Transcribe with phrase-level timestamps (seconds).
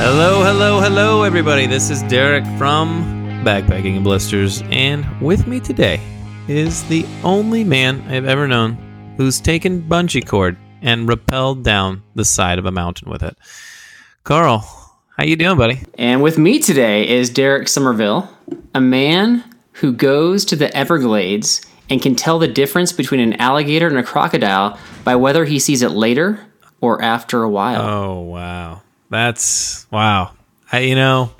[0.00, 1.66] Hello, hello, hello, everybody.
[1.66, 3.02] This is Derek from
[3.44, 6.00] Backpacking and Blisters, and with me today
[6.46, 12.24] is the only man I've ever known who's taken bungee cord and rappelled down the
[12.24, 13.36] side of a mountain with it.
[14.22, 14.60] Carl,
[15.16, 15.82] how you doing, buddy?
[15.98, 18.30] And with me today is Derek Somerville,
[18.76, 23.88] a man who goes to the Everglades and can tell the difference between an alligator
[23.88, 26.46] and a crocodile by whether he sees it later
[26.80, 27.82] or after a while.
[27.82, 30.32] Oh wow, that's wow.
[30.70, 31.30] I you know,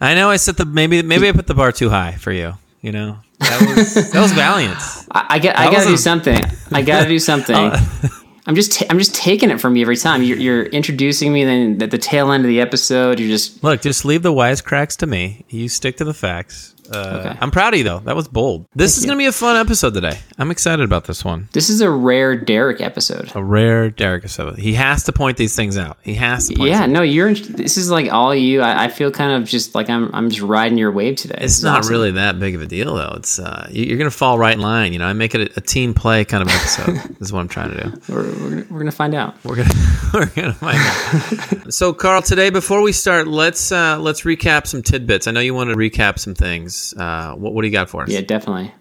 [0.00, 2.54] I know I set the maybe maybe I put the bar too high for you.
[2.80, 4.78] You know that was that was valiant.
[5.10, 6.40] I, I, get, I gotta do a- something.
[6.72, 7.72] I gotta do something.
[8.10, 8.24] Oh.
[8.46, 10.22] I'm just ta- I'm just taking it from you every time.
[10.22, 13.82] You're, you're introducing me, then at the tail end of the episode, you're just Look,
[13.82, 15.44] just leave the wisecracks to me.
[15.50, 16.74] You stick to the facts.
[16.90, 17.38] Uh, Okay.
[17.40, 17.98] I'm proud of you though.
[18.00, 18.66] That was bold.
[18.74, 19.08] This is you.
[19.08, 20.18] gonna be a fun episode today.
[20.38, 21.48] I'm excited about this one.
[21.52, 23.30] this is a rare Derek episode.
[23.34, 24.58] A rare Derek episode.
[24.58, 25.98] He has to point these things out.
[26.02, 26.54] He has to.
[26.54, 27.34] Point Yeah, no, you're.
[27.34, 28.60] This is like all you.
[28.60, 30.14] I, I feel kind of just like I'm.
[30.14, 31.38] I'm just riding your wave today.
[31.40, 31.92] It's is not awesome.
[31.92, 33.14] really that big of a deal though.
[33.16, 34.92] It's uh, you- you're gonna fall right in line.
[34.92, 36.94] You know, I make it a, a team play kind of episode.
[37.18, 38.00] this is what I'm trying to do.
[38.08, 39.34] We're, we're, gonna- we're gonna find out.
[39.44, 39.74] We're gonna
[40.14, 41.72] we're gonna find out.
[41.72, 45.26] so, Carl, today before we start, let's uh, let's recap some tidbits.
[45.26, 46.77] I know you want to recap some things.
[46.96, 48.08] Uh, what what do you got for us?
[48.08, 48.72] Yeah, definitely.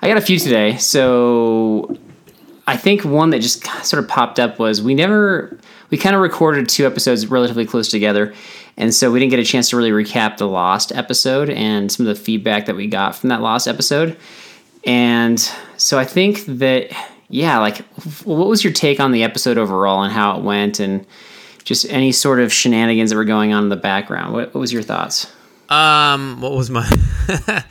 [0.00, 0.76] I got a few today.
[0.76, 1.96] So
[2.66, 5.58] I think one that just sort of popped up was we never
[5.90, 8.34] we kind of recorded two episodes relatively close together,
[8.76, 12.06] and so we didn't get a chance to really recap the lost episode and some
[12.06, 14.16] of the feedback that we got from that lost episode.
[14.84, 15.40] And
[15.76, 16.90] so I think that
[17.28, 17.78] yeah, like
[18.24, 21.06] what was your take on the episode overall and how it went and
[21.64, 24.32] just any sort of shenanigans that were going on in the background?
[24.32, 25.30] What, what was your thoughts?
[25.68, 26.86] Um, what was my?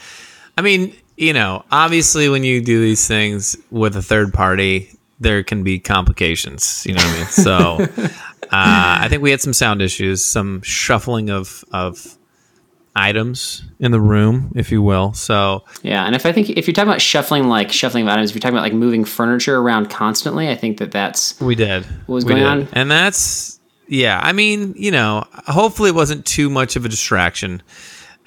[0.58, 5.44] I mean, you know, obviously, when you do these things with a third party, there
[5.44, 6.86] can be complications.
[6.86, 7.26] You know what I mean?
[7.28, 8.04] So,
[8.44, 12.18] uh, I think we had some sound issues, some shuffling of of
[12.96, 15.14] items in the room, if you will.
[15.14, 18.32] So, Yeah, and if I think if you're talking about shuffling, like shuffling of items,
[18.32, 21.86] if you're talking about like moving furniture around constantly, I think that that's we did.
[22.08, 22.50] What was We going did.
[22.50, 22.68] on?
[22.74, 23.57] And that's
[23.88, 24.20] yeah.
[24.22, 27.62] I mean, you know, hopefully it wasn't too much of a distraction.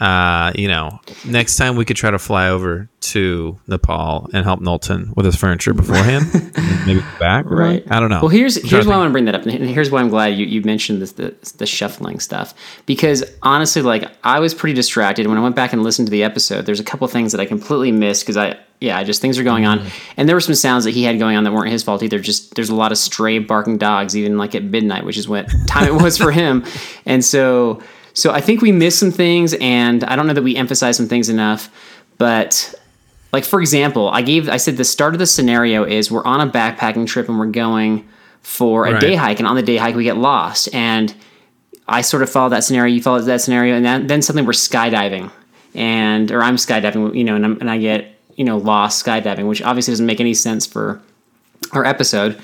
[0.00, 4.60] Uh, you know, next time we could try to fly over to Nepal and help
[4.60, 6.24] Knowlton with his furniture beforehand.
[6.86, 7.44] maybe back.
[7.44, 7.84] right.
[7.90, 8.20] I don't know.
[8.20, 10.08] Well, here's I'm here's why I want to bring that up, and here's why I'm
[10.08, 12.54] glad you, you mentioned this the the shuffling stuff
[12.86, 16.22] because honestly, like I was pretty distracted when I went back and listened to the
[16.24, 16.64] episode.
[16.64, 19.44] There's a couple things that I completely missed because I yeah, I just things are
[19.44, 20.12] going on, Mm-hmm.
[20.16, 22.18] and there were some sounds that he had going on that weren't his fault either.
[22.18, 25.46] Just there's a lot of stray barking dogs, even like at midnight, which is what
[25.66, 26.64] time it was for him,
[27.04, 27.82] and so
[28.14, 31.08] so I think we missed some things, and I don't know that we emphasized some
[31.08, 31.70] things enough,
[32.18, 32.74] but
[33.32, 36.40] like for example, I gave I said the start of the scenario is we're on
[36.46, 38.08] a backpacking trip and we're going
[38.42, 39.00] for a Right.
[39.00, 41.14] day hike, and on the day hike we get lost, and
[41.86, 44.52] I sort of follow that scenario, you follow that scenario, and then, then something we're
[44.52, 45.30] skydiving,
[45.74, 49.48] and or I'm skydiving, you know, and, I'm, and I get you know lost skydiving,
[49.48, 51.00] which obviously doesn't make any sense for
[51.72, 52.40] our episode,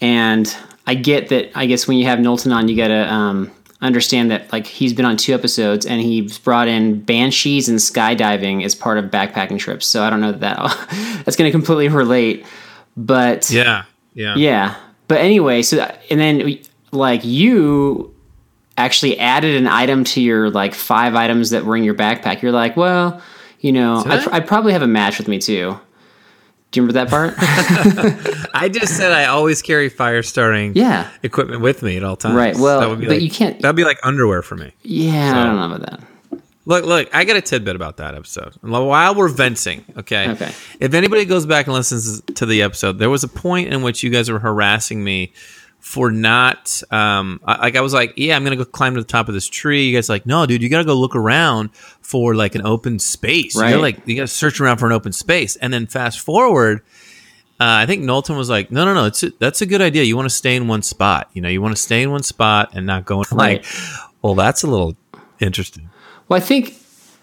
[0.00, 0.54] and
[0.86, 1.50] I get that.
[1.56, 3.50] I guess when you have Knowlton on, you gotta um,
[3.80, 8.64] understand that like he's been on two episodes and he's brought in banshees and skydiving
[8.64, 9.86] as part of backpacking trips.
[9.86, 12.44] So I don't know that, that that's gonna completely relate,
[12.96, 13.84] but Yeah.
[14.14, 14.34] Yeah.
[14.36, 14.76] yeah.
[15.06, 15.78] But anyway, so
[16.10, 16.58] and then
[16.90, 18.14] like you
[18.76, 22.42] actually added an item to your like five items that were in your backpack.
[22.42, 23.20] You're like, well,
[23.60, 24.22] you know, I, I?
[24.24, 25.78] pr- I probably have a match with me too.
[26.70, 27.34] Do you remember that part?
[28.54, 31.08] I just said I always carry fire starting yeah.
[31.22, 32.34] equipment with me at all times.
[32.34, 34.72] Right, well, that would be but like, you can't- That'd be like underwear for me.
[34.82, 36.08] Yeah, I don't know about that.
[36.66, 38.52] Look, look, I got a tidbit about that episode.
[38.60, 40.28] While we're venting, okay?
[40.32, 40.52] Okay.
[40.80, 44.02] If anybody goes back and listens to the episode, there was a point in which
[44.02, 45.32] you guys were harassing me
[45.80, 49.06] for not um I- like I was like, yeah, I'm gonna go climb to the
[49.06, 49.86] top of this tree.
[49.88, 53.56] You guys like, no, dude, you gotta go look around for like an open space.
[53.56, 53.76] Right.
[53.76, 55.56] like you gotta search around for an open space.
[55.56, 56.82] And then fast forward,
[57.60, 60.04] uh, I think Knowlton was like, no, no, no, it's a, that's a good idea.
[60.04, 61.28] You want to stay in one spot.
[61.32, 63.36] You know, you want to stay in one spot and not go in.
[63.36, 63.64] Like,
[64.22, 64.96] well, that's a little
[65.40, 65.90] interesting.
[66.28, 66.74] Well, I think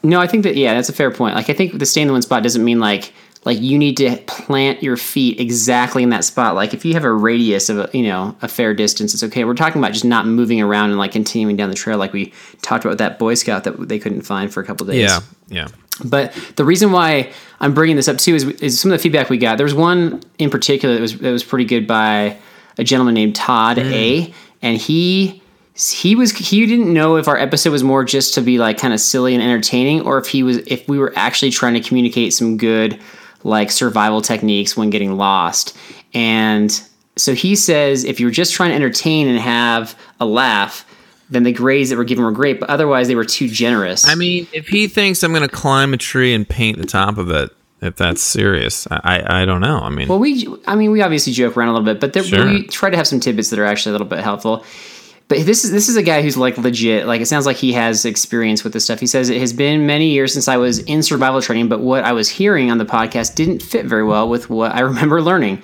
[0.03, 1.35] no, I think that yeah, that's a fair point.
[1.35, 3.13] Like I think the stay in the one spot doesn't mean like
[3.45, 6.55] like you need to plant your feet exactly in that spot.
[6.55, 9.45] Like if you have a radius of a, you know a fair distance, it's okay.
[9.45, 12.33] We're talking about just not moving around and like continuing down the trail, like we
[12.61, 15.01] talked about with that Boy Scout that they couldn't find for a couple days.
[15.01, 15.67] Yeah, yeah.
[16.03, 17.31] But the reason why
[17.61, 19.57] I'm bringing this up too is, is some of the feedback we got.
[19.57, 22.37] There was one in particular that was that was pretty good by
[22.77, 23.91] a gentleman named Todd mm.
[23.91, 24.33] A,
[24.63, 25.41] and he
[25.75, 28.93] he was he didn't know if our episode was more just to be like kind
[28.93, 32.33] of silly and entertaining, or if he was if we were actually trying to communicate
[32.33, 32.99] some good
[33.45, 35.77] like survival techniques when getting lost.
[36.13, 36.69] And
[37.15, 40.85] so he says if you're just trying to entertain and have a laugh.
[41.27, 44.07] Then the grades that were given were great, but otherwise they were too generous.
[44.07, 47.17] I mean, if he thinks I'm going to climb a tree and paint the top
[47.17, 47.49] of it,
[47.81, 49.79] if that's serious, I I, I don't know.
[49.79, 52.23] I mean, Well, we, I mean, we obviously joke around a little bit, but there,
[52.23, 52.45] Sure.
[52.45, 54.63] we try to have some tidbits that are actually a little bit helpful.
[55.27, 57.07] But this is this is a guy who's like legit.
[57.07, 58.99] Like it sounds like he has experience with this stuff.
[58.99, 62.03] He says it has been many years since I was in survival training, but what
[62.03, 65.63] I was hearing on the podcast didn't fit very well with what I remember learning.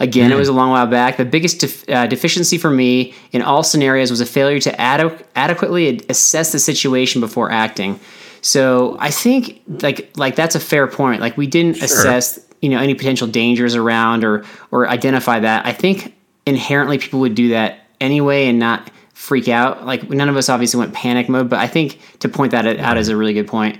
[0.00, 1.18] Again, it was a long while back.
[1.18, 5.22] The biggest def- uh, deficiency for me in all scenarios was a failure to ade-
[5.36, 8.00] adequately assess the situation before acting.
[8.40, 11.20] So I think like like that's a fair point.
[11.20, 15.66] Like we didn't assess you know any potential dangers around or or identify that.
[15.66, 16.14] I think
[16.46, 19.84] inherently people would do that anyway and not freak out.
[19.86, 22.96] Like none of us obviously went panic mode, but I think to point that out
[22.96, 23.78] is a really good point.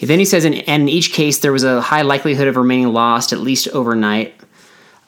[0.00, 2.88] Then he says, in, and in each case, there was a high likelihood of remaining
[2.92, 4.34] lost at least overnight.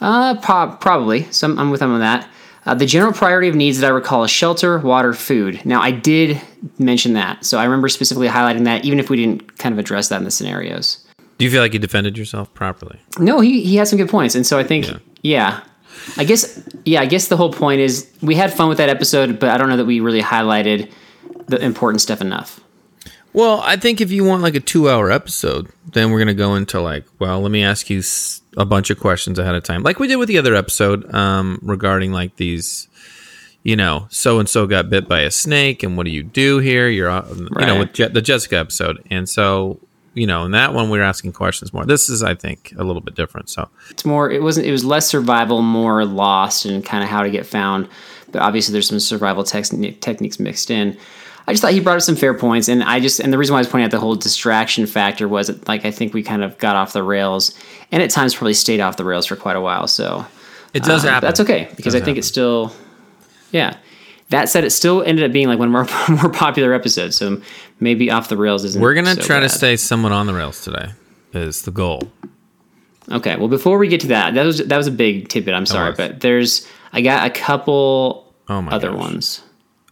[0.01, 1.25] Uh, po- probably.
[1.33, 2.29] So I'm, I'm with him on that.
[2.67, 5.65] Uh, the general priority of needs that I recall is shelter, water, food.
[5.67, 6.41] Now, I did
[6.79, 10.09] mention that, so I remember specifically highlighting that, even if we didn't kind of address
[10.09, 11.05] that in the scenarios.
[11.39, 12.99] do you feel like you defended yourself properly?
[13.19, 14.99] No, he he has some good points, and so I think, Yeah.
[15.23, 15.61] yeah.
[16.17, 19.39] I guess, yeah, I guess the whole point is we had fun with that episode,
[19.39, 20.91] but I don't know that we really highlighted
[21.47, 22.61] the important stuff enough.
[23.33, 26.81] Well, I think if you want like a two-hour episode, then we're gonna go into
[26.81, 28.03] like, well, let me ask you
[28.57, 31.59] a bunch of questions ahead of time, like we did with the other episode um,
[31.63, 32.87] regarding like these,
[33.65, 36.59] you know, so and so got bit by a snake, and what do you do
[36.59, 36.89] here?
[36.89, 39.81] You're, uh, you know, with Je- the Jessica episode, and so
[40.15, 41.85] you know, in that one we were asking questions more.
[41.85, 43.51] This is, I think, a little bit different.
[43.51, 47.23] So it's more it wasn't it was less survival more lost and kind of how
[47.23, 47.89] to get found
[48.35, 50.99] but obviously there's some survival techni- techniques mixed in
[51.47, 53.55] i just thought he brought up some fair points and i just and the reason
[53.55, 56.23] why i was pointing out the whole distraction factor was that, like i think we
[56.23, 57.57] kind of got off the rails
[57.93, 60.27] and at times probably stayed off the rails for quite a while so
[60.75, 61.27] it does uh, happen.
[61.27, 62.75] that's okay because i think it's still
[63.53, 63.77] yeah
[64.31, 67.41] that said it still ended up being like one of our more popular episodes so
[67.81, 70.63] maybe off the rails isn't We're gonna so try to stay somewhat on the rails
[70.63, 70.91] today.
[71.33, 72.11] Is the goal?
[73.11, 75.53] Okay, well, before we get to that, that was that was a big tidbit.
[75.55, 78.99] I'm sorry, but there's I got a couple Oh my other gosh.
[79.01, 79.43] ones.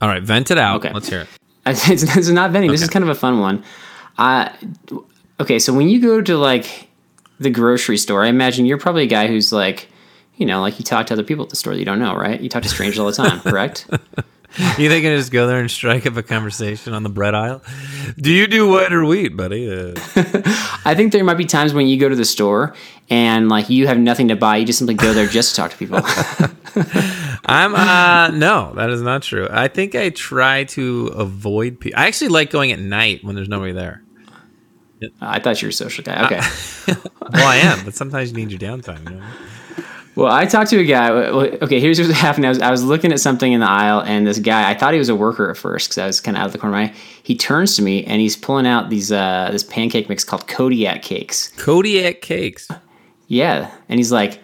[0.01, 0.77] All right, vent it out.
[0.85, 0.93] Okay.
[0.93, 1.29] Let's hear it.
[1.65, 2.73] It's, it's not vending.
[2.73, 3.63] This is kind of a fun one.
[4.19, 4.49] Uh,
[5.39, 6.89] okay, so when you go to like
[7.39, 9.89] the grocery store, I imagine you're probably a guy who's like,
[10.37, 12.15] you know, like you talk to other people at the store that you don't know,
[12.15, 12.41] right?
[12.41, 13.87] You talk to strangers all the time, correct?
[14.79, 17.63] You think I just go there and strike up a conversation on the bread aisle?
[18.19, 19.71] Do you do white or wheat, buddy?
[19.71, 19.95] Uh,
[20.85, 22.75] I think there might be times when you go to the store
[23.09, 25.71] and like you have nothing to buy, you just simply go there just to talk
[25.71, 26.01] to people.
[27.47, 29.49] I'm uh no, that is not true.
[29.51, 31.99] I think I try to avoid people.
[31.99, 34.03] I actually like going at night when there's nobody there.
[35.21, 36.27] I thought you were a social guy.
[36.27, 36.41] Okay.
[37.33, 39.03] Well, I am, but sometimes you need your downtime.
[39.11, 39.25] You know?
[40.15, 41.11] Well, I talked to a guy.
[41.11, 42.45] Okay, here's what happened.
[42.45, 44.93] I was, I was looking at something in the aisle, and this guy, I thought
[44.93, 46.77] he was a worker at first because I was kind of out of the corner
[46.77, 46.95] of my eye.
[47.23, 51.03] He turns to me and he's pulling out these uh, this pancake mix called Kodiak
[51.03, 51.49] cakes.
[51.57, 52.69] Kodiak cakes.
[53.29, 54.41] Yeah, and he's like,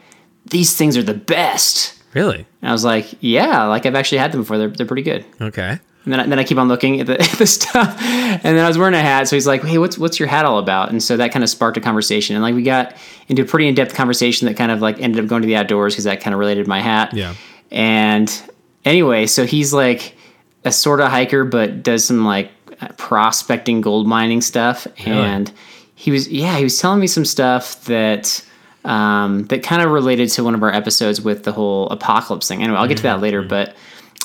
[0.47, 2.47] "These things are the best." Really?
[2.63, 4.57] And I was like, "Yeah, like I've actually had them before.
[4.57, 5.79] They're they're pretty good." Okay.
[6.09, 8.65] And then I, then I keep on looking at the, at the stuff, and then
[8.65, 10.89] I was wearing a hat, so he's like, "Hey, what's what's your hat all about?"
[10.91, 12.97] And so that kind of sparked a conversation, and like we got
[13.29, 15.57] into a pretty in depth conversation that kind of like ended up going to the
[15.57, 17.13] outdoors because that kind of related to my hat.
[17.13, 17.35] Yeah.
[17.71, 18.43] And
[18.87, 20.17] anyway, so he's like
[20.65, 22.51] a sort of hiker, but does some like
[22.97, 24.87] prospecting gold mining stuff.
[25.05, 25.53] And
[25.95, 28.45] he was, yeah, he was telling me some stuff that
[28.85, 32.63] um, that kind of related to one of our episodes with the whole apocalypse thing.
[32.63, 33.75] Anyway, I'll get to that later, but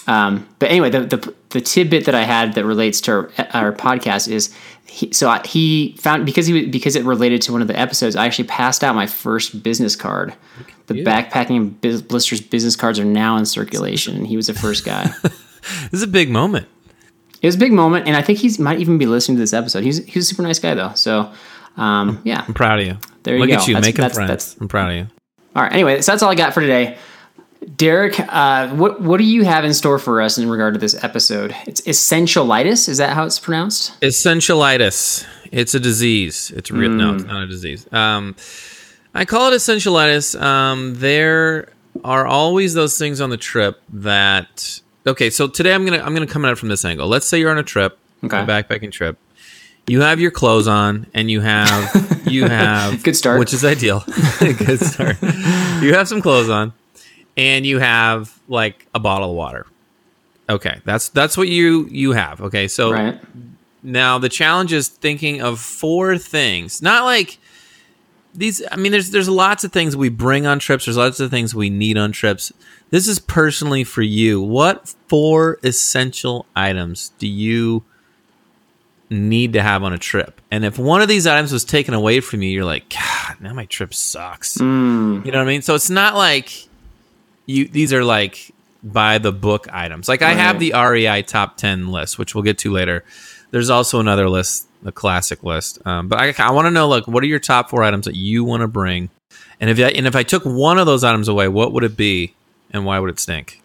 [0.07, 3.72] Um, but anyway, the, the the tidbit that I had that relates to our, our
[3.74, 4.53] podcast is
[4.86, 8.15] he, so I, he found because he because it related to one of the episodes.
[8.15, 10.33] I actually passed out my first business card.
[10.88, 14.83] The backpacking biz, blisters business cards are now in circulation, and he was the first
[14.86, 15.10] guy.
[15.91, 16.67] This is a big moment.
[17.41, 19.53] it was a big moment, and I think he might even be listening to this
[19.53, 19.83] episode.
[19.86, 20.91] He's he's a super nice guy though.
[20.95, 21.31] So
[21.77, 22.98] um, yeah, I'm proud of you.
[23.24, 23.55] There you Look go.
[23.55, 24.27] at you That's- making that's- friends.
[24.27, 25.07] that's- I'm proud of you.
[25.55, 25.72] All right.
[25.72, 26.98] Anyway, so that's all I got for today.
[27.75, 31.01] Derek, uh, what what do you have in store for us in regard to this
[31.03, 31.55] episode?
[31.67, 32.89] It's essentialitis.
[32.89, 34.00] Is that how it's pronounced?
[34.01, 35.25] Essentialitis.
[35.51, 36.51] It's a disease.
[36.55, 36.89] It's real.
[36.91, 37.88] No, it's not a disease.
[37.93, 38.36] Um,
[39.13, 40.39] I call it essentialitis.
[40.41, 41.70] Um, there
[42.03, 44.79] are always those things on the trip that.
[45.05, 47.08] Okay, so today I'm gonna I'm gonna come at it from this angle.
[47.08, 48.39] Let's say you're on a trip, Okay.
[48.41, 49.17] a backpacking trip.
[49.86, 53.39] You have your clothes on, and you have you have Good start.
[53.39, 54.03] which is ideal.
[54.39, 55.22] Good start.
[55.22, 56.72] You have some clothes on,
[57.37, 59.65] and you have like a bottle of water.
[60.49, 62.41] Okay, that's that's what you you have.
[62.41, 63.19] Okay, so Right.
[63.81, 66.81] now the challenge is thinking of four things.
[66.81, 67.37] Not like
[68.35, 71.29] these I mean there's there's lots of things we bring on trips, there's lots of
[71.31, 72.51] things we need on trips.
[72.89, 74.41] This is personally for you.
[74.41, 77.83] What four essential items do you
[79.09, 80.41] need to have on a trip?
[80.51, 83.53] And if one of these items was taken away from you, you're like, God, now
[83.53, 84.57] my trip sucks.
[84.57, 85.25] Mm.
[85.25, 85.61] You know what I mean?
[85.61, 86.67] So it's not like
[87.45, 88.51] you these are like
[88.83, 90.07] by the book items.
[90.09, 93.03] Like I have the REI top 10 list, which we'll get to later.
[93.51, 95.79] There's also another list, the classic list.
[95.85, 98.15] Um, but I, I want to know, like, what are your top four items that
[98.15, 99.09] you want to bring?
[99.62, 101.95] And if I, and if I took one of those items away, what would it
[101.95, 102.33] be,
[102.71, 103.62] and why would it stink?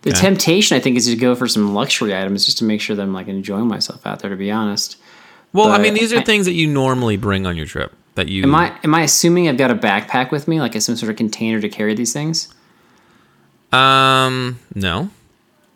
[0.00, 0.18] The Okay.
[0.20, 3.02] temptation, I think, is to go for some luxury items just to make sure that
[3.02, 4.30] I'm like enjoying myself out there.
[4.30, 4.96] To be honest,
[5.52, 7.92] Well, I mean, these are I- things that you normally bring on your trip.
[8.16, 10.96] That you am I am I assuming I've got a backpack with me, like some
[10.96, 12.48] sort of container to carry these things?
[13.72, 15.10] Um no.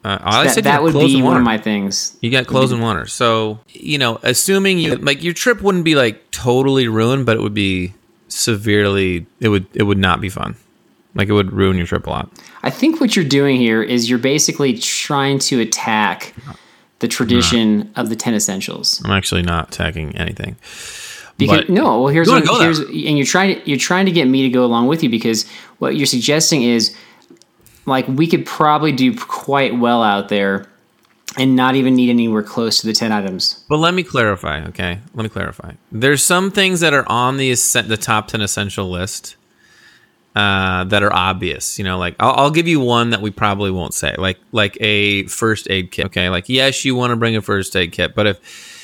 [0.05, 2.17] Uh, I that said that would be one of my things.
[2.21, 3.07] You got clothes and water.
[3.07, 7.41] So, you know, assuming you like your trip wouldn't be like totally ruined, but it
[7.41, 7.93] would be
[8.29, 10.55] severely it would it would not be fun.
[11.17, 12.31] Like it would ruin your trip a lot.
[12.62, 16.35] I think what you're doing here is you're basically trying to attack
[17.00, 19.03] the tradition of the ten essentials.
[19.05, 20.57] I'm actually not attacking anything.
[21.38, 24.26] Because But- no, well here's what, here's and you're trying to you're trying to get
[24.29, 25.49] me to go along with you because
[25.79, 26.95] what you're suggesting is
[27.87, 30.66] like we could probably do quite well out there
[31.38, 33.64] and not even need anywhere close to the 10 items.
[33.69, 35.00] But let me clarify, okay?
[35.14, 35.73] Let me clarify.
[35.93, 39.37] There's some things that are on the the top 10 essential list
[40.35, 41.78] uh, that are obvious.
[41.78, 44.76] You know, like I'll, I'll give you one that we probably won't say, like like
[44.81, 46.07] a first aid kit.
[46.07, 48.76] Okay, like yes, you want to bring a first aid kit, but if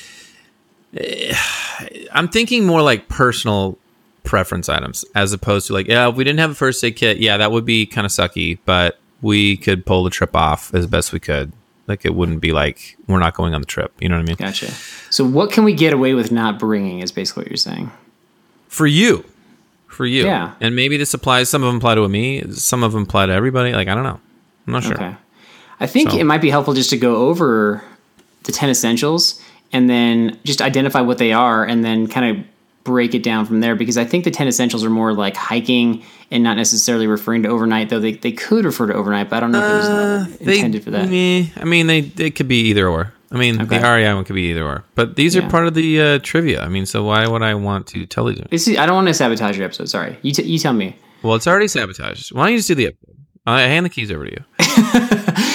[2.11, 3.77] I'm thinking more like personal
[4.23, 7.17] preference items as opposed to like yeah, if we didn't have a first aid kit,
[7.17, 10.87] yeah, that would be kind of sucky, but we could pull the trip off as
[10.87, 11.51] best we could.
[11.87, 13.93] Like it wouldn't be like we're not going on the trip.
[13.99, 14.35] You know what I mean?
[14.37, 14.71] Gotcha.
[15.09, 17.91] So what can we get away with not bringing is basically what you're saying.
[18.69, 19.25] for you
[19.87, 20.55] for you Yeah.
[20.59, 23.31] and maybe this applies some of them apply to me some of them apply to
[23.33, 24.19] everybody like i don't know
[24.65, 25.15] i'm not sure Okay.
[25.79, 27.83] I think So- it might be helpful just to go over
[28.45, 29.39] the 10 essentials
[29.71, 32.43] and then just identify what they are and then kind of
[32.83, 36.03] break it down from there because I think the 10 essentials are more like hiking
[36.31, 39.39] and not necessarily referring to overnight, though they, they could refer to overnight, but I
[39.39, 41.07] don't know if it was they, intended for that.
[41.11, 43.77] eh, i mean they it could be either or i mean Okay.
[43.77, 45.45] the rei one could be either or but these Yeah.
[45.45, 48.29] are part of the uh, trivia i mean so why would i want to tell
[48.31, 49.89] you This is, I don't want to sabotage your episode.
[49.89, 50.17] Sorry.
[50.21, 50.95] You, t- you tell me.
[51.21, 54.11] well it's already sabotaged why don't you just do the episode i hand the keys
[54.11, 54.43] over to you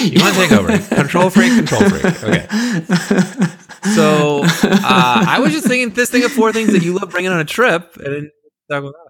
[0.09, 3.47] you want to take over control freak control freak okay
[3.95, 7.31] so uh, i was just thinking this thing of four things that you love bringing
[7.31, 8.31] on a trip and then
[8.69, 9.09] talk about that.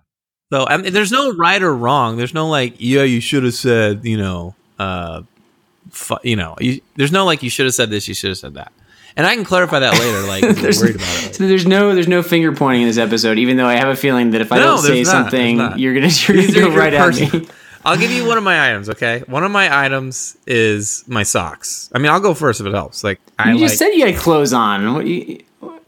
[0.52, 2.18] So I mean, there's no right or wrong.
[2.18, 5.22] There's no like, yeah, you should have said, you know, uh,
[5.92, 8.38] fu- you know, you, there's no like, you should have said this, you should have
[8.40, 8.72] said that.
[9.16, 10.22] And I can clarify that later.
[10.28, 11.36] Like, There's- worried about it.
[11.36, 13.96] So there's no there's no finger pointing in this episode, even though I have a
[13.96, 16.76] feeling that if I No, don't say not, something, you're gonna you're These gonna go
[16.76, 17.48] right at me.
[17.86, 18.90] I'll give you one of my items.
[18.90, 21.90] Okay, one of my items is my socks.
[21.94, 23.04] I mean, I'll go first if it helps.
[23.04, 24.94] Like, I You like just said you had clothes on.
[24.94, 25.44] What, you,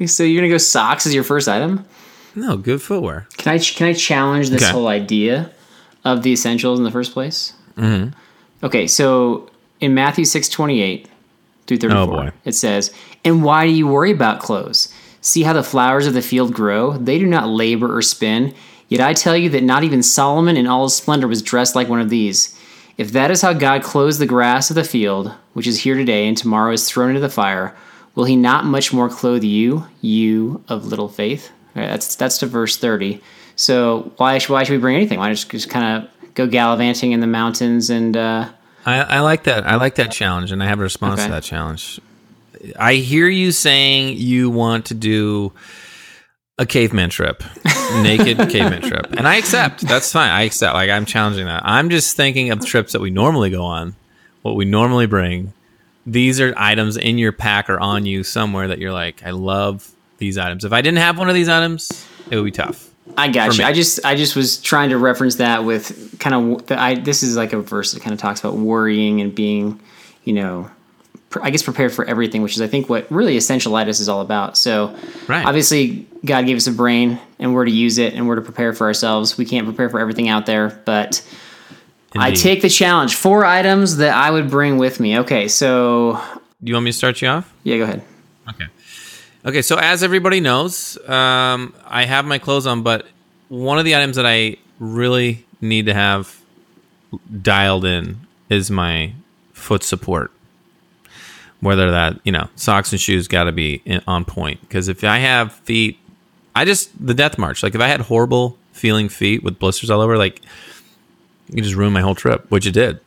[0.08, 1.86] so you're gonna go socks as your first item?
[2.34, 3.28] no good footwear.
[3.38, 4.72] Can I can I challenge this Okay.
[4.72, 5.52] whole idea
[6.06, 7.54] of the essentials in the first place?
[7.78, 8.16] Mm-hmm.
[8.66, 9.50] Okay, so
[9.82, 11.10] in Matthew six twenty eight
[11.68, 12.94] through thirty four, Oh, it says,
[13.26, 14.94] "And why do you worry about clothes?
[15.20, 18.54] See how the flowers of the field grow; they do not labor or spin.
[18.92, 21.88] Yet I tell you that not even Solomon in all his splendor was dressed like
[21.90, 22.54] one of these."
[22.98, 26.28] If that is how God clothes the grass of the field, which is here today
[26.28, 27.74] and tomorrow is thrown into the fire,
[28.16, 31.50] will he not much more clothe you, you of little faith?
[31.74, 33.22] Right, that's that's to verse 30.
[33.56, 35.20] So why, sh- why should we bring anything?
[35.20, 38.50] Why just, just kind of go gallivanting in the mountains and uh,
[38.86, 39.66] I, I like that.
[39.66, 41.28] I like that challenge, and I have a response Okay.
[41.28, 42.00] to that challenge.
[42.78, 45.54] I hear you saying you want to do
[46.62, 47.44] a caveman trip,
[48.04, 49.82] naked caveman trip, and I accept.
[49.82, 50.30] That's fine.
[50.30, 50.76] I accept.
[50.76, 51.64] Like I'm challenging that.
[51.66, 53.96] I'm just thinking of trips that we normally go on,
[54.44, 55.54] what we normally bring.
[56.06, 59.92] These are items in your pack or on you somewhere that you're like, I love
[60.20, 60.64] these items.
[60.64, 62.90] If I didn't have one of these items, it would be tough.
[63.18, 63.64] I got you.
[63.64, 67.24] I just I just was trying to reference that with kind of the, I this
[67.24, 69.80] is like a verse that kind of talks about worrying and being,
[70.26, 70.70] you know,
[71.42, 74.58] I guess prepared for everything, which is I think what really essentialitis is all about.
[74.58, 74.96] So
[75.28, 75.46] Right.
[75.46, 78.74] obviously God gave us a brain and we're to use it and we're to prepare
[78.74, 79.38] for ourselves.
[79.38, 81.22] We can't prepare for everything out there, but
[82.16, 83.16] I take the challenge.
[83.16, 85.20] Four items that I would bring with me.
[85.20, 86.20] Okay, so
[86.64, 87.52] Do you want me to start you off?
[87.64, 88.02] yeah, go ahead.
[88.50, 88.66] Okay.
[89.46, 93.08] Okay, so as everybody knows, um, I have my clothes on, but
[93.48, 96.40] one of the items that I really need to have
[97.42, 98.20] dialed in
[98.50, 99.14] is my
[99.54, 100.32] foot support.
[101.62, 104.62] Whether that, you know, socks and shoes got to be in, on point.
[104.62, 105.98] Because if I have feet,
[106.56, 110.02] I just, the death march, like if I had horrible feeling feet with blisters all
[110.02, 110.42] over, like,
[111.50, 113.00] you just ruined my whole trip, which it did.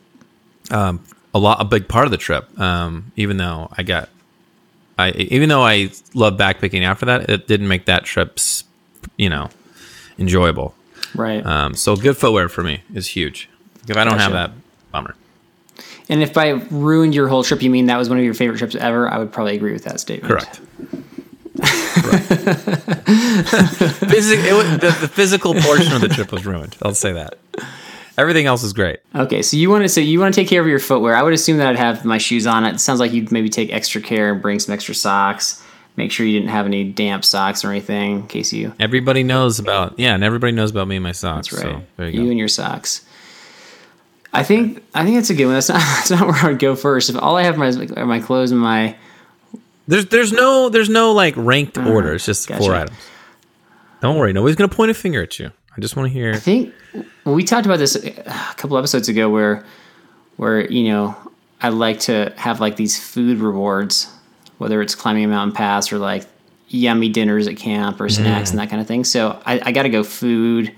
[0.71, 2.59] Um, a lot, a big part of the trip.
[2.59, 4.09] Um, even though I got
[4.97, 8.39] I even though I love backpacking after that, it didn't make that trip,
[9.17, 9.49] you know,
[10.17, 10.73] enjoyable.
[11.13, 11.45] Right.
[11.45, 13.49] Um, so good footwear for me is huge.
[13.87, 14.51] If I don't have that,
[14.91, 15.15] bummer.
[16.09, 18.57] And if by ruined your whole trip, you mean that was one of your favorite
[18.57, 20.31] trips ever, I would probably agree with that statement.
[20.31, 20.61] Correct.
[23.15, 26.75] Physi- it was, the, the physical portion of the trip was ruined.
[26.81, 27.37] I'll say that.
[28.17, 28.99] Everything else is great.
[29.13, 31.15] Okay, so you want to so you want to take care of your footwear.
[31.15, 32.63] I would assume that I'd have my shoes on.
[32.65, 35.61] It sounds like you'd maybe take extra care and bring some extra socks.
[35.97, 38.73] Make sure you didn't have any damp socks or anything in case you.
[38.79, 41.49] Everybody knows about yeah, and everybody knows about me and my socks.
[41.49, 41.75] That's right.
[41.75, 42.29] So there you you go.
[42.31, 43.05] and your socks.
[44.35, 45.53] I think I think that's a good one.
[45.55, 47.09] That's not that's not where I would go first.
[47.09, 48.95] If all I have are my, are my clothes and my
[49.87, 51.89] There's there's no there's no like ranked uh-huh.
[51.89, 52.13] order.
[52.13, 52.61] It's just gotcha.
[52.61, 52.97] four items.
[54.01, 55.51] Don't worry, nobody's gonna point a finger at you.
[55.75, 56.33] I just want to hear.
[56.33, 56.73] I think
[57.25, 58.11] we talked about this a
[58.55, 59.65] couple episodes ago where
[60.37, 61.15] where you know
[61.61, 64.11] I like to have like these food rewards,
[64.57, 66.25] whether it's climbing a mountain pass or like
[66.67, 68.63] yummy dinners at camp or snacks and mm.
[68.63, 69.03] that kind of thing.
[69.03, 70.73] So I, I got to go food.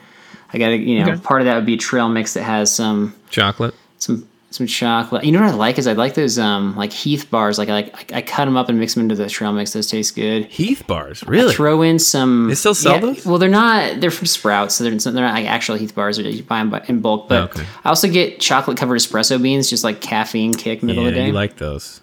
[0.54, 1.22] I got to you know Okay.
[1.22, 3.74] part of that would be a trail mix that has some Chocolate.
[3.98, 5.26] some some chocolate.
[5.26, 7.58] You know what I like is I like those um like Heath bars.
[7.58, 9.74] Like I like I, I cut them up and mix them into the trail mix.
[9.74, 10.46] Those taste good.
[10.46, 11.54] Heath bars, really?
[11.54, 12.48] Throw in some.
[12.48, 13.26] They still sell those?
[13.26, 14.00] Well, they're not.
[14.00, 16.18] They're from Sprouts, so they're, they're not like actual Heath bars.
[16.18, 17.28] You buy them in bulk.
[17.28, 17.66] But Okay.
[17.84, 21.20] I also get chocolate covered espresso beans, just like caffeine kick middle yeah, of the
[21.22, 21.28] day.
[21.28, 22.00] you like those.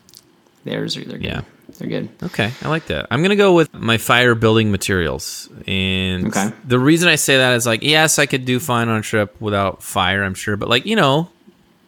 [0.65, 1.25] Theirs are they're good.
[1.25, 1.43] Yeah.
[1.89, 2.09] They're good.
[2.23, 3.07] Okay, I like that.
[3.11, 6.51] I'm gonna go with my fire building materials, and Okay.
[6.67, 9.35] the reason I say that is like, yes, I could do fine on a trip
[9.41, 11.31] without fire, I'm sure, but like you know,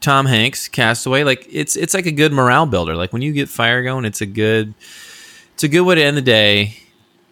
[0.01, 2.95] Tom Hanks, Castaway, like it's it's like a good morale builder.
[2.95, 4.75] Like when you get fire going, it's a good
[5.55, 6.77] it's a good way to end the day.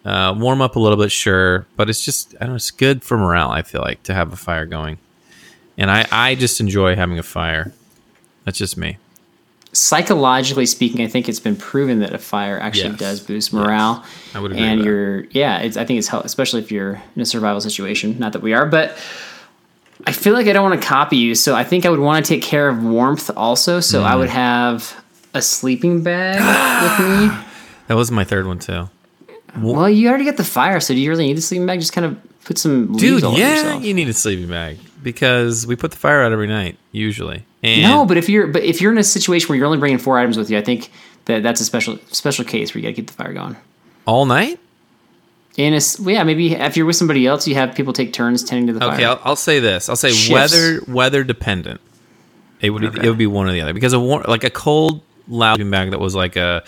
[0.03, 3.03] Uh, warm up a little bit, sure, but it's just I don't know, it's good
[3.03, 3.49] for morale.
[3.49, 4.97] I feel like to have a fire going,
[5.77, 7.73] and I I just enjoy having a fire.
[8.43, 8.97] That's just me.
[9.75, 12.99] Psychologically speaking, I think it's been proven that a fire actually Yes.
[12.99, 14.03] does boost morale.
[14.33, 17.21] I would agree And you're yeah, it's, I think it's help, especially if you're in
[17.21, 18.17] a survival situation.
[18.17, 18.97] Not that we are, but
[20.07, 22.25] I feel like I don't want to copy you, so I think I would want
[22.25, 23.79] to take care of warmth also.
[23.81, 24.19] So I Mm.
[24.19, 26.39] would have a sleeping bag
[26.99, 27.37] with me.
[27.87, 28.89] That was my third one too.
[29.59, 31.79] Well, you already got the fire, so do you really need the sleeping bag?
[31.79, 35.77] Just kind of put some leaves Dude, yeah, you need a sleeping bag because we
[35.77, 37.45] put the fire out every night usually.
[37.63, 39.97] And no, but if you're but if you're in a situation where you're only bringing
[39.99, 40.91] four items with you, I think
[41.25, 43.55] that that's a special special case where you got to keep the fire going.
[44.05, 44.59] all night.
[45.57, 48.11] In a s- well, yeah, maybe if you're with somebody else, you have people take
[48.11, 49.07] turns tending to the Okay, fire.
[49.07, 49.87] I'll, I'll say this.
[49.87, 50.29] I'll say Shifts.
[50.29, 51.79] weather weather dependent.
[52.59, 55.01] It would it would be one or the other because a war, like a cold
[55.29, 56.63] loud bag that was like a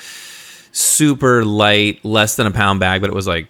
[0.71, 3.47] super light, less than a pound bag, but it was like,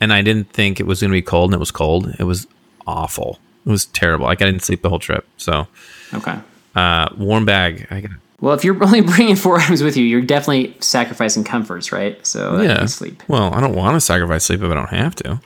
[0.00, 2.14] and I didn't think it was going to be cold, and it was cold.
[2.18, 2.46] It was
[2.86, 3.38] awful.
[3.66, 4.26] It was terrible.
[4.26, 5.26] Like I didn't sleep the whole trip.
[5.36, 5.66] So
[6.14, 6.38] Okay.
[6.76, 7.86] uh, warm bag.
[7.90, 11.90] I got Well, if you're only bringing four items with you, you're definitely sacrificing comforts,
[11.92, 12.24] right?
[12.26, 12.78] So yeah.
[12.78, 13.22] means sleep.
[13.28, 15.40] Well, I don't want to sacrifice sleep if I don't have to.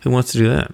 [0.00, 0.72] Who wants to do that?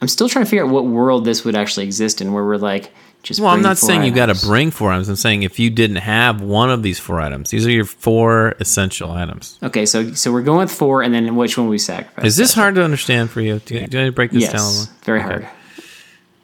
[0.00, 2.56] I'm still trying to figure out what world this would actually exist in, where we're
[2.56, 3.40] like just.
[3.40, 5.08] Well, I'm not saying you got to bring four items.
[5.08, 8.54] I'm saying if you didn't have one of these four items, these are your four
[8.60, 9.58] essential items.
[9.62, 12.24] Okay, so so we're going with four, and then which one we sacrifice?
[12.24, 13.60] Is this hard to understand for you?
[13.60, 14.52] Do you, do I need to break this down?
[14.54, 14.94] Yes, little?
[15.04, 15.28] very Okay.
[15.28, 15.48] hard.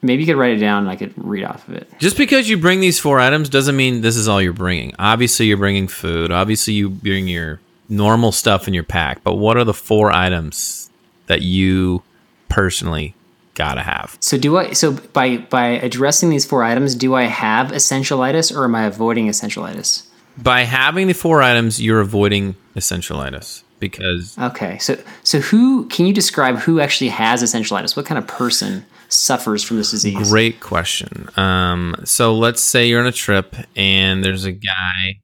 [0.00, 1.90] Maybe you could write it down and I could read off of it.
[1.98, 4.94] Just because you bring these four items doesn't mean this is all you're bringing.
[4.96, 6.30] Obviously, you're bringing food.
[6.30, 9.24] Obviously, you bring your normal stuff in your pack.
[9.24, 10.88] But what are the four items
[11.26, 12.04] that you
[12.48, 13.14] personally
[13.58, 14.16] gotta have.
[14.20, 14.72] So do I?
[14.72, 19.26] So by by addressing these four items, do I have essentialitis or am I avoiding
[19.26, 20.06] essentialitis?
[20.38, 26.14] By having the four items, you're avoiding essentialitis because Okay, so so who can you
[26.14, 27.96] describe who actually has essentialitis?
[27.96, 30.30] What kind of person suffers from this disease?
[30.30, 31.28] Great question.
[31.36, 35.20] Um, so let's say you're on a trip and there's a guy,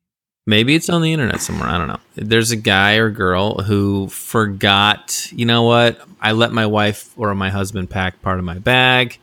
[0.47, 2.01] maybe it's on the internet somewhere, I don't know.
[2.17, 6.01] There's a guy or girl who forgot, you know what?
[6.21, 9.19] I let my wife or my husband pack part of my bag.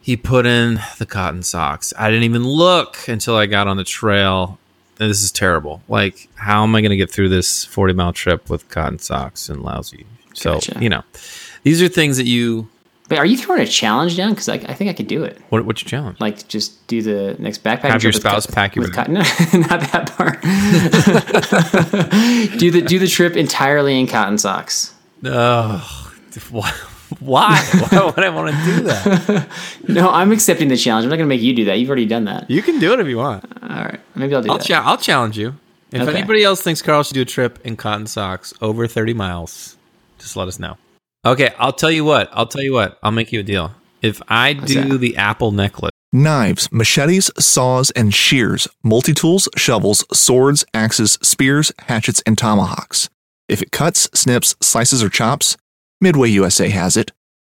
[0.00, 1.92] He put in the cotton socks.
[1.98, 4.58] I didn't even look until I got on the trail.
[5.00, 5.82] And this is terrible.
[5.88, 9.48] Like, how am I going to get through this 40 mile trip with cotton socks
[9.48, 10.06] and lousy?
[10.32, 10.78] So, Gotcha.
[10.80, 11.02] you know,
[11.64, 12.68] these are things that you.
[13.08, 14.30] But are you throwing a challenge down?
[14.30, 15.40] Because I, I think I could do it.
[15.50, 16.20] What, what's your challenge?
[16.20, 17.90] Like just do the next backpack.
[17.90, 19.14] Have your spouse pack your cotton.
[19.14, 20.40] No, not that part.
[22.58, 24.94] do the do the trip entirely in cotton socks.
[25.24, 26.12] Oh,
[26.50, 26.70] why?
[27.20, 27.56] Why?
[27.88, 29.48] Why would I want to do that?
[29.88, 31.04] No, I'm accepting the challenge.
[31.04, 31.78] I'm not going to make you do that.
[31.78, 32.50] You've already done that.
[32.50, 33.44] You can do it if you want.
[33.62, 34.66] All right, maybe I'll do I'll, that.
[34.66, 35.54] cha- I'll challenge you.
[35.92, 36.18] If Okay.
[36.18, 39.76] anybody else thinks Carl should do a trip in cotton socks over 30 miles,
[40.18, 40.76] just let us know.
[41.26, 42.30] Okay, I'll tell you what.
[42.32, 42.98] I'll tell you what.
[43.02, 43.74] I'll make you a deal.
[44.00, 44.98] If I do that?
[44.98, 52.22] the apple necklace, Knives, machetes, saws, and shears, multi tools, shovels, swords, axes, spears, hatchets,
[52.26, 53.10] and tomahawks.
[53.48, 55.56] If it cuts, snips, slices, or chops,
[56.00, 57.10] Midway USA has it.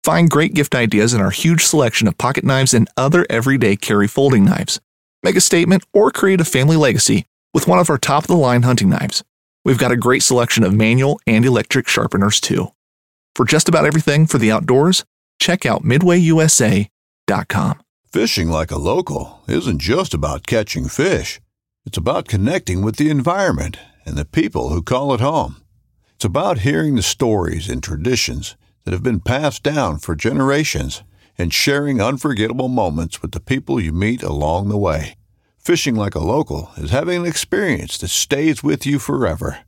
[0.04, 4.06] Find great gift ideas in our huge selection of pocket knives and other everyday carry
[4.06, 4.80] folding knives.
[5.24, 8.36] Make a statement or create a family legacy with one of our top of the
[8.36, 9.24] line hunting knives.
[9.64, 12.70] We've got a great selection of manual and electric sharpeners too.
[13.36, 15.04] For just about everything for the outdoors,
[15.38, 17.82] check out midwayusa.com.
[18.10, 21.38] Fishing like a local isn't just about catching fish.
[21.84, 25.56] It's about connecting with the environment and the people who call it home.
[26.14, 31.02] It's about hearing the stories and traditions that have been passed down for generations
[31.36, 35.14] and sharing unforgettable moments with the people you meet along the way.
[35.58, 39.58] Fishing like a local is having an experience that stays with you forever.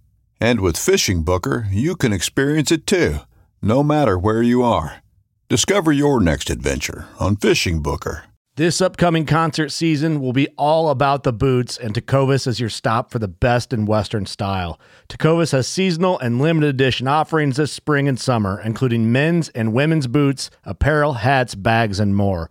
[0.41, 3.19] And with Fishing Booker, you can experience it too,
[3.61, 5.03] no matter where you are.
[5.49, 8.25] Discover your next adventure on Fishing Booker.
[8.59, 13.13] This upcoming concert season will be all about the boots, and Tecovas is your stop
[13.13, 14.81] for the best in Western style.
[15.09, 20.09] Tecovas has seasonal and limited edition offerings this spring and summer, including men's and women's
[20.09, 22.51] boots, apparel, hats, bags, and more.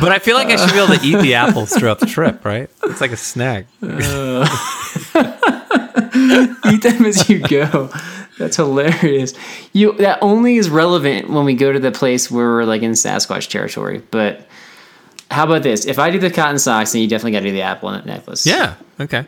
[0.00, 2.44] But I feel like I should be able to eat the apples throughout the trip,
[2.44, 2.70] right?
[2.84, 3.66] It's like a snack.
[3.82, 4.46] Uh,
[6.72, 7.90] eat them as you go.
[8.38, 9.34] That's hilarious.
[9.72, 12.92] You that only is relevant when we go to the place where we're like in
[12.92, 14.02] Sasquatch territory.
[14.10, 14.46] But
[15.30, 15.86] how about this?
[15.86, 18.46] If I do the cotton socks, then you definitely got to do the apple necklace.
[18.46, 18.76] Yeah.
[19.00, 19.26] Okay.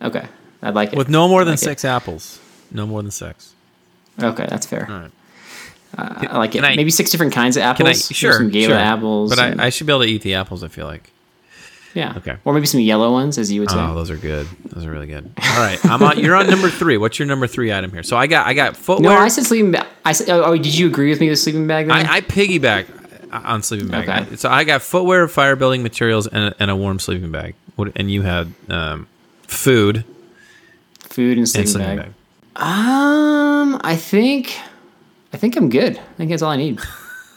[0.00, 0.26] Okay.
[0.62, 0.96] I'd like it.
[0.96, 1.64] With no more than like it.
[1.64, 2.40] six apples.
[2.70, 3.54] No more than six.
[4.20, 4.86] Okay, that's fair.
[4.90, 5.10] All right.
[5.96, 6.62] Uh, I like it.
[6.64, 7.90] I- Maybe six different kinds of Can I?
[7.90, 8.08] apples.
[8.12, 8.32] Sure.
[8.34, 8.76] Some Gala sure.
[8.76, 9.30] apples.
[9.30, 10.62] But and- I, I should be able to eat the apples.
[10.62, 11.10] I feel like.
[11.94, 12.14] yeah.
[12.18, 12.36] okay.
[12.44, 13.78] Or maybe some yellow ones, as you would say.
[13.78, 14.46] Oh, those are good.
[14.66, 15.30] Those are really good.
[15.42, 16.18] All right, I'm on.
[16.18, 16.98] You're on number three.
[16.98, 18.02] What's your number three item here?
[18.02, 19.14] So I got I got footwear.
[19.14, 19.18] no.
[19.18, 19.86] I said sleeping bag.
[20.04, 20.28] I said.
[20.28, 21.86] Oh, oh, did you agree with me with sleeping bag?
[21.88, 22.06] Then?
[22.06, 22.86] I, I piggyback
[23.32, 24.08] on sleeping bag.
[24.26, 24.36] Okay.
[24.36, 27.54] So I got footwear, fire building materials, and a, and a warm sleeping bag.
[27.76, 27.92] What?
[27.96, 29.06] And you had um,
[29.44, 30.04] food
[31.00, 32.06] Food and and sleeping, sleeping bag.
[32.06, 32.14] bag.
[32.56, 34.58] Um, I think,
[35.32, 35.98] I think I'm good.
[35.98, 36.80] I think that's all I need.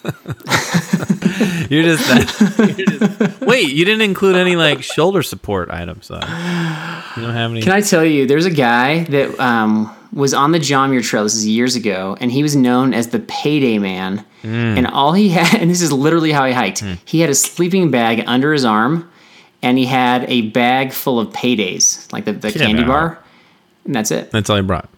[1.70, 3.72] You're just, that, you're just wait.
[3.72, 6.08] You didn't include any like shoulder support items.
[6.08, 6.16] Though.
[6.16, 7.62] You don't have any.
[7.62, 8.26] Can I tell you?
[8.26, 11.24] There's a guy that um, was on the John Muir Trail.
[11.24, 14.26] This is years ago, and he was known as the Payday Man.
[14.44, 16.84] And all he had, and this is literally how he hiked.
[17.06, 19.10] He had a sleeping bag under his arm,
[19.62, 22.88] and he had a bag full of paydays, like the, the candy out.
[22.88, 23.24] bar,
[23.86, 24.32] and that's it.
[24.32, 24.90] That's all he brought.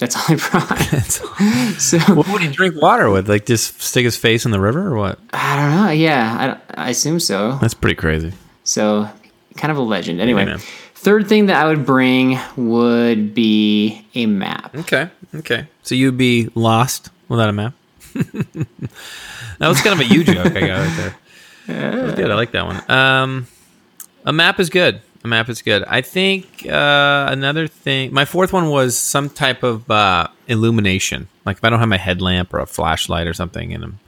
[0.00, 1.20] That's all I brought.
[1.78, 3.28] So what would he drink water with?
[3.28, 5.18] Like just stick his face in the river or what?
[5.32, 5.90] I don't know.
[5.92, 7.58] Yeah, I, I assume so.
[7.60, 8.32] That's pretty crazy.
[8.64, 9.08] So
[9.56, 10.20] kind of a legend.
[10.20, 10.58] Anyway, man.
[10.94, 14.74] third thing that I would bring would be a map.
[14.74, 15.10] Okay.
[15.34, 15.66] Okay.
[15.82, 17.74] So you'd be lost without a map.
[18.14, 21.16] that was kind of a you joke I got right there.
[21.66, 22.30] That was good.
[22.30, 22.90] I like that one.
[22.90, 23.46] Um,
[24.24, 25.00] a map is good.
[25.22, 25.84] A map is good.
[25.84, 28.12] I think uh, another thing.
[28.12, 31.28] My fourth one was some type of uh, illumination.
[31.44, 33.98] Like if I don't have my headlamp or a flashlight or something, and I'm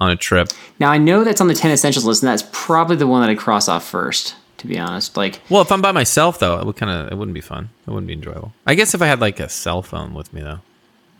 [0.00, 0.48] on a trip.
[0.80, 3.30] Now I know that's on the ten essentials list, and that's probably the one that
[3.30, 4.34] I cross off first.
[4.58, 7.14] To be honest, like Well, if I'm by myself though, it would kind of it
[7.16, 7.68] wouldn't be fun.
[7.86, 8.52] It wouldn't be enjoyable.
[8.66, 10.60] I guess if I had like a cell phone with me though,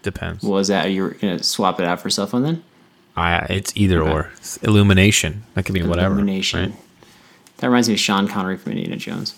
[0.03, 0.43] depends.
[0.43, 0.91] what was that?
[0.91, 2.65] You were gonna swap it out for a cell phone then?
[3.15, 4.31] I it's either or.
[4.39, 5.45] It's illumination.
[5.55, 6.15] That could be whatever.
[6.15, 6.71] Illumination.
[6.71, 6.81] right?
[7.59, 9.35] That reminds me of Sean Connery from Indiana Jones.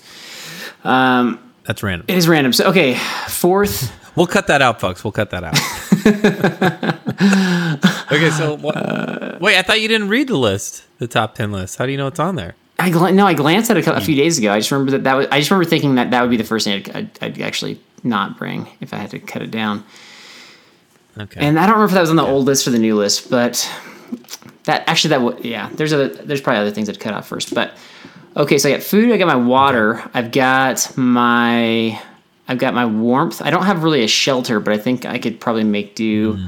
[0.84, 2.06] Um, That's random.
[2.08, 2.52] it is random.
[2.52, 2.94] So okay,
[3.28, 3.92] fourth.
[4.16, 5.04] We'll cut that out, folks.
[5.04, 5.54] We'll cut that out.
[8.12, 11.78] okay, so what, wait, I thought you didn't read the list, the top ten list.
[11.78, 12.56] How do you know it's on there?
[12.80, 14.52] I gl- no, I glanced at it a, few days ago.
[14.52, 15.26] I just remember that that was.
[15.30, 17.80] I just remember thinking that that would be the first thing I'd, I'd, I'd actually
[18.02, 19.84] not bring if I had to cut it down.
[21.16, 21.40] Okay.
[21.40, 23.30] And I don't remember if that was on the old list or the new list,
[23.30, 23.70] but
[24.64, 25.70] that actually that would yeah.
[25.74, 27.76] There's a there's probably other things I'd cut out first, but
[28.36, 28.58] okay.
[28.58, 29.10] So I got food.
[29.12, 30.02] I got my water.
[30.14, 32.00] I've got my
[32.48, 33.42] I've got my warmth.
[33.42, 36.34] I don't have really a shelter, but I think I could probably make do.
[36.34, 36.46] Mm-hmm.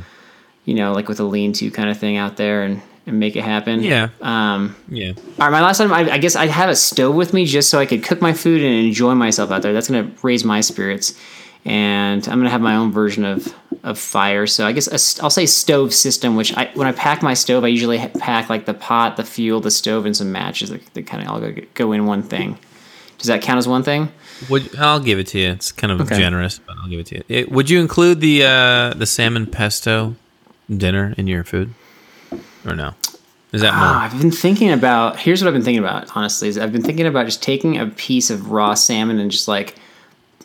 [0.67, 3.43] You know, like with a lean-to kind of thing out there and and make it
[3.43, 3.83] happen.
[3.83, 4.77] yeah, Um.
[4.89, 5.13] yeah.
[5.17, 5.93] All right, my last item.
[5.93, 8.35] I, I guess I'd have a stove with me just so I could cook my
[8.35, 9.73] food and enjoy myself out there.
[9.73, 11.15] That's gonna raise my spirits,
[11.65, 14.47] and I'm gonna have my own version of of fire.
[14.47, 16.37] So I guess I'll say stove system.
[16.37, 19.61] Which I when I pack my stove, I usually pack like the pot, the fuel,
[19.61, 22.59] the stove, and some matches that, that kind of all go, go in one thing.
[23.19, 24.11] Does that count as one thing?
[24.49, 25.51] Would I'll give it to you.
[25.51, 26.17] It's kind of Okay.
[26.19, 27.25] generous, but I'll give it to you.
[27.29, 30.15] It, would you include the uh, the salmon pesto
[30.75, 31.75] dinner in your food,
[32.65, 32.95] or no?
[33.53, 33.83] Is that more?
[33.85, 35.19] I've been thinking about.
[35.19, 36.09] Here's what I've been thinking about.
[36.17, 39.49] Honestly, is I've been thinking about just taking a piece of raw salmon and just
[39.49, 39.75] like,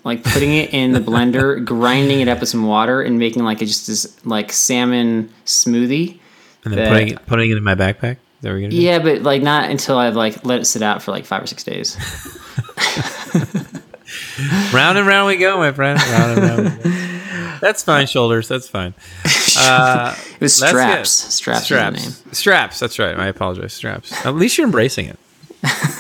[0.06, 3.62] like putting it in the blender, grinding it up with some water, and making like
[3.62, 6.20] a, just this like salmon smoothie.
[6.64, 8.12] and then that- putting it, putting it in my backpack.
[8.14, 8.78] Is that what you're gonna do?
[8.78, 11.48] Yeah, but like not until I've like let it sit out for like five or
[11.48, 11.98] six days.
[14.74, 16.00] Round and round we go, my friend.
[16.00, 16.84] Round and round.
[16.84, 17.58] We go.
[17.62, 18.48] That's fine, shoulders.
[18.48, 18.94] That's fine.
[19.58, 21.10] Uh, It was straps.
[21.10, 21.64] Straps.
[21.64, 22.04] Straps.
[22.04, 22.34] the name.
[22.34, 22.78] Straps.
[22.78, 23.18] That's right.
[23.18, 23.72] I apologize.
[23.72, 24.12] Straps.
[24.26, 25.18] At least you're embracing it.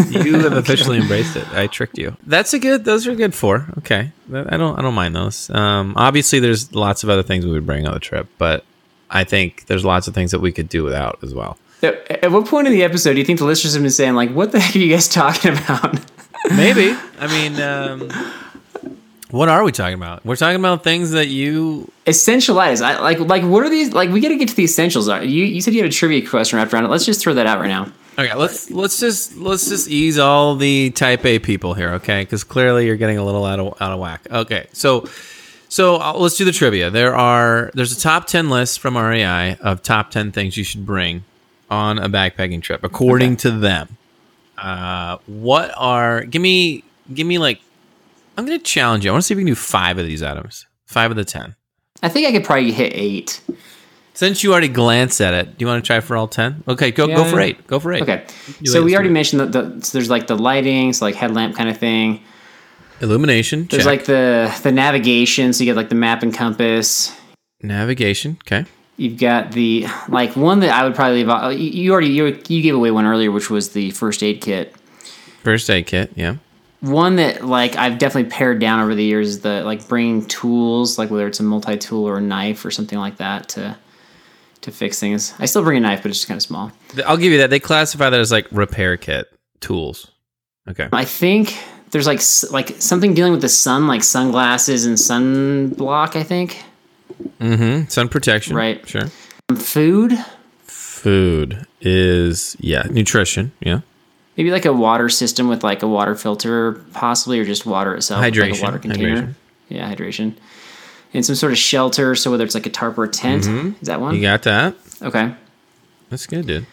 [0.09, 1.47] You have officially embraced it.
[1.53, 2.15] I tricked you.
[2.25, 2.85] That's a good.
[2.85, 3.67] Those are good for.
[3.79, 4.11] Okay.
[4.31, 4.77] I don't.
[4.77, 5.49] I don't mind those.
[5.49, 8.63] Um, obviously, there's lots of other things we would bring on the trip, but
[9.09, 11.57] I think there's lots of things that we could do without as well.
[11.81, 14.13] At at what point in the episode do you think the listeners have been saying
[14.15, 15.99] like, "What the heck are you guys talking about"?
[16.49, 16.95] Maybe.
[17.19, 18.09] I mean, um,
[19.31, 20.23] what are we talking about?
[20.25, 22.81] We're talking about things that you essentialize.
[22.81, 23.93] I like like what are these?
[23.93, 25.07] Like we got to get to the essentials.
[25.07, 25.23] You?
[25.23, 26.89] You said you had a trivia question wrapped around it.
[26.89, 27.91] Let's just throw that out right now.
[28.17, 32.21] Okay, let's let's just let's just ease all the type A people here, okay?
[32.21, 34.25] Because clearly you're getting a little out of out of whack.
[34.31, 35.05] Okay, so
[35.67, 36.89] so uh, let's do the trivia.
[36.89, 40.85] There are there's a top ten list from REI of top ten things you should
[40.85, 41.25] bring
[41.69, 43.97] on a backpacking trip according to them.
[44.57, 47.59] Uh, what are give me give me like
[48.37, 49.11] I'm gonna challenge you.
[49.11, 50.65] I want to see if we can do five of these items.
[50.85, 51.55] Five of the ten.
[52.01, 53.41] I think I could probably hit eight.
[54.15, 56.63] Since you already glanced at it, do you want to try for all ten?
[56.67, 57.67] Okay, go go for eight.
[57.67, 58.01] Go for eight.
[58.01, 58.25] Okay.
[58.61, 59.13] You So we already it.
[59.13, 62.23] mentioned that the, so there's like the lighting, so like headlamp kind of thing.
[63.01, 63.67] Illumination.
[63.69, 63.91] There's check.
[63.91, 67.13] like the the navigation, so you get like the map and compass.
[67.61, 68.37] navigation.
[68.47, 68.65] Okay.
[68.97, 71.29] You've got the like one that I would probably leave.
[71.29, 74.23] out- uh, You you already you, you gave away one earlier, which was the first
[74.23, 74.73] aid kit.
[75.43, 76.37] First aid kit, yeah.
[76.79, 80.97] One that like I've definitely pared down over the years is the like bringing tools,
[80.97, 83.75] like whether it's a multi tool or a knife or something like that to
[84.65, 85.33] to fix things.
[85.39, 86.71] I still bring a knife, but it's just kind of small.
[87.05, 87.49] I'll give you that.
[87.49, 90.11] They classify that as like repair kit tools.
[90.67, 90.89] Okay.
[90.91, 91.57] I think
[91.91, 92.19] there's like
[92.51, 96.15] like something dealing with the sun, like sunglasses and sunblock.
[96.15, 96.63] I think
[97.39, 97.87] Mm-hmm.
[97.87, 98.55] Sun protection.
[98.57, 98.85] Right.
[98.87, 99.07] Sure.
[99.55, 100.17] food,
[100.65, 102.83] Food is yeah.
[102.89, 103.51] Nutrition.
[103.61, 103.81] Yeah.
[104.35, 108.21] maybe like a water system with like a water filter, possibly, or just water itself,
[108.21, 108.59] like Hydration.
[108.59, 109.21] a water container.
[109.21, 109.33] Hydration.
[109.69, 110.33] Yeah, hydration,
[111.15, 112.13] and some sort of shelter.
[112.15, 113.45] So whether it's like a tarp or a tent,
[113.81, 114.13] is that one?
[114.13, 114.21] Mm-hmm.
[114.23, 114.75] You got that.
[115.01, 115.33] okay.
[116.09, 116.65] That's good, dude.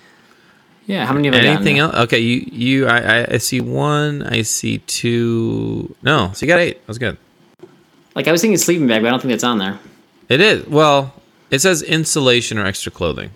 [0.87, 1.07] Yeah.
[1.07, 1.35] How many I?
[1.35, 1.95] Anything else?
[1.95, 2.19] Okay.
[2.19, 4.23] You you I, I see one.
[4.25, 5.95] I see two.
[6.03, 6.33] No.
[6.35, 6.85] So you got eight.
[6.87, 7.17] That's good.
[8.15, 9.79] Like I was thinking sleeping bag, but I don't think that's on there.
[10.29, 10.67] It is.
[10.67, 11.15] Well,
[11.51, 13.31] it says insulation or extra clothing.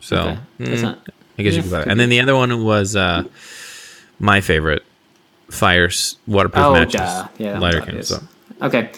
[0.00, 0.38] So Okay.
[0.58, 1.08] That's mm, not.
[1.38, 1.88] I guess you Yeah, can buy it.
[1.88, 3.24] And then the other one was uh,
[4.18, 4.82] my favorite,
[5.50, 5.88] fire
[6.26, 7.28] waterproof Oh, matches, duh.
[7.38, 8.08] Yeah, lighter candles.
[8.08, 8.22] So
[8.60, 8.90] Okay.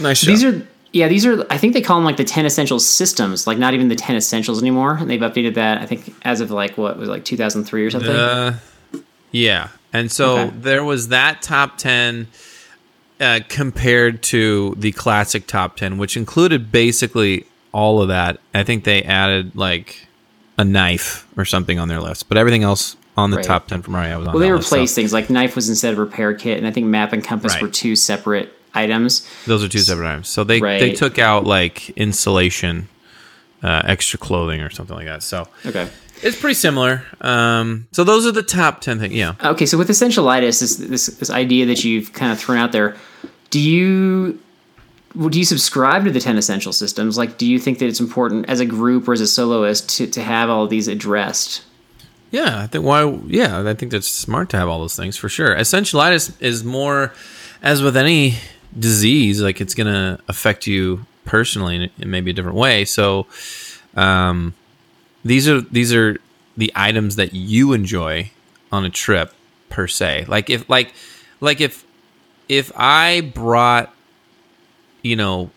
[0.00, 0.20] nice.
[0.22, 3.46] These are yeah, these are I think they call them like the 10 essential systems,
[3.46, 4.96] like not even the 10 essentials anymore.
[4.96, 8.10] And they've updated that I think as of like what was like 2003 or something.
[8.10, 8.58] Uh,
[9.30, 10.56] yeah, And so Okay.
[10.58, 12.28] there was that top 10
[13.20, 18.38] uh, compared to the classic top 10, which included basically all of that.
[18.54, 20.08] I think they added like
[20.56, 23.44] a knife or something on their list, but everything else on the Right.
[23.46, 25.56] top 10 from REI was on Well, they that list, so replaced things like knife
[25.56, 27.62] was instead of repair kit, and I think map and compass Right.
[27.62, 29.26] were two separate items.
[29.46, 30.28] Those are two separate items.
[30.28, 32.88] So they, they took out like insulation,
[33.62, 35.22] uh, extra clothing or something like that.
[35.22, 35.88] So Okay.
[36.22, 37.02] it's pretty similar.
[37.20, 39.14] Um, so those are the top 10 things.
[39.14, 39.34] Yeah.
[39.42, 42.96] Okay, so with essentialitis, this this this idea that you've kind of thrown out there,
[43.50, 44.38] do you
[45.14, 47.16] well, do you subscribe to the ten essential systems?
[47.16, 50.06] Like, do you think that it's important as a group or as a soloist to,
[50.06, 51.62] to have all these addressed?
[52.30, 53.04] Yeah, I think why.
[53.26, 55.56] Yeah, I think that's smart to have all those things for sure.
[55.56, 57.14] Essentialitis is more,
[57.62, 58.34] as with any
[58.76, 62.84] disease, like it's gonna affect you personally in, in maybe a different way.
[62.84, 63.26] So,
[63.94, 64.54] um,
[65.24, 66.18] these are these are
[66.56, 68.30] the items that you enjoy
[68.72, 69.32] on a trip
[69.68, 70.26] per se.
[70.28, 70.92] Like if like
[71.40, 71.84] like if
[72.48, 73.94] if I brought
[75.02, 75.50] you know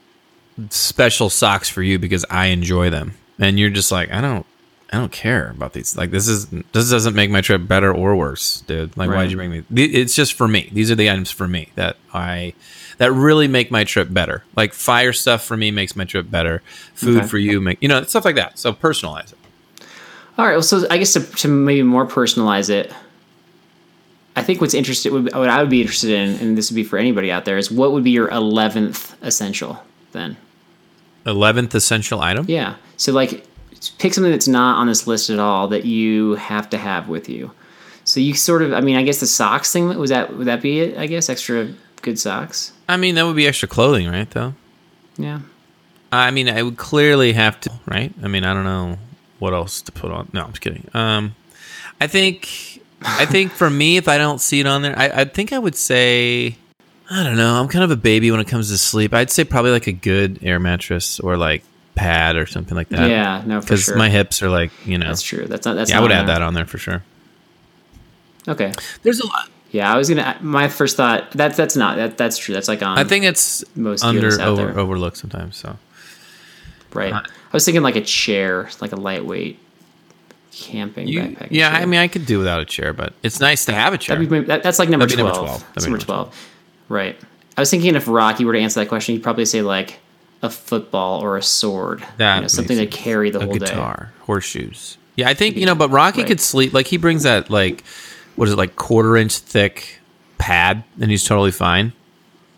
[0.69, 4.45] special socks for you because I enjoy them and you're just like I don't
[4.93, 8.15] I don't care about these like this is this doesn't make my trip better or
[8.15, 9.15] worse dude like Right.
[9.17, 11.95] why'd you bring me it's just for me these are the items for me that
[12.13, 12.53] I
[12.97, 16.61] that really make my trip better like fire stuff for me makes my trip better
[16.93, 17.27] food Okay.
[17.27, 19.37] for you make you know stuff like that so personalize it
[20.37, 20.53] All right.
[20.53, 22.91] Well, so I guess to, to maybe more personalize it,
[24.35, 26.83] I think what's interested, would- what I would be interested in, and this would be
[26.85, 30.37] for anybody out there, is what would be your eleventh essential then?
[31.25, 32.75] 11th essential item Yeah.
[32.97, 33.45] So like,
[33.89, 37.27] pick something that's not on this list at all that you have to have with
[37.29, 37.51] you.
[38.03, 40.61] So you sort of, I mean, I guess the socks thing was that would that
[40.61, 40.97] be it?
[40.97, 41.69] I guess extra
[42.01, 42.73] good socks.
[42.89, 44.53] I mean that would be extra clothing right though
[45.17, 45.41] Yeah.
[46.11, 48.13] I mean, I would clearly have to, right?
[48.21, 48.97] I mean, I don't know
[49.39, 50.29] what else to put on.
[50.33, 50.89] No, I'm just kidding.
[50.93, 51.35] Um,
[52.01, 55.23] I think, I think for me, if I don't see it on there, I, I
[55.25, 56.57] think I would say,
[57.09, 57.53] I don't know.
[57.53, 59.13] I'm kind of a baby when it comes to sleep.
[59.13, 61.63] I'd say probably like a good air mattress or like
[61.95, 63.09] pad or something like that.
[63.09, 63.43] yeah.
[63.45, 63.97] No, for because sure.
[63.97, 65.45] my hips are like, you know, that's true.
[65.45, 65.75] That's not.
[65.75, 67.03] That's yeah, I not would a- add that on there for sure.
[68.47, 68.71] Okay.
[69.03, 69.49] There's a lot.
[69.71, 70.37] Yeah, I was gonna.
[70.41, 71.31] My first thought.
[71.31, 71.95] That's that's not.
[71.95, 72.53] That that's true.
[72.53, 72.97] That's like on.
[72.97, 74.79] I think it's Most under over, there.
[74.79, 75.55] overlooked sometimes.
[75.55, 75.77] So
[76.93, 77.13] Right.
[77.13, 77.23] I
[77.53, 79.57] was thinking like a chair, like a lightweight
[80.51, 81.47] camping you, backpack.
[81.51, 81.81] yeah, chair.
[81.81, 84.19] I mean, I could do without a chair, but it's nice to have a chair.
[84.19, 85.47] Be, that, that's like number That'd be number 12.
[85.47, 85.73] 12.
[85.73, 86.49] That'd be number 12.
[86.89, 87.17] Right.
[87.57, 89.99] I was thinking if Rocky were to answer that question, he'd probably say like
[90.41, 92.03] a football or a sword.
[92.17, 93.59] That you know, something to carry the a whole day.
[93.59, 94.97] guitar, horseshoes.
[95.15, 96.27] Yeah, I think you know, but Rocky Right.
[96.27, 96.73] could sleep.
[96.73, 97.83] Like he brings that like
[98.35, 99.99] what is it like quarter inch thick
[100.37, 101.93] pad, and he's totally fine.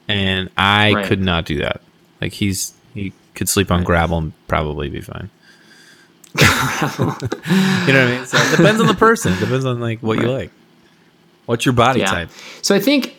[0.07, 1.05] And I Right.
[1.05, 1.81] could not do that.
[2.21, 5.29] Like he's he could sleep on gravel and probably be fine.
[6.39, 6.47] you know
[7.07, 8.25] what I mean?
[8.25, 9.33] So it depends on the person.
[9.33, 10.51] It depends on like what you like.
[11.45, 12.05] What's your body Yeah.
[12.11, 12.29] type?
[12.61, 13.15] So I think,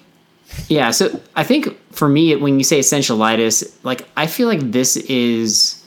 [0.69, 0.91] yeah.
[0.91, 5.85] So I think for me, when you say essentialitis, like I feel like this is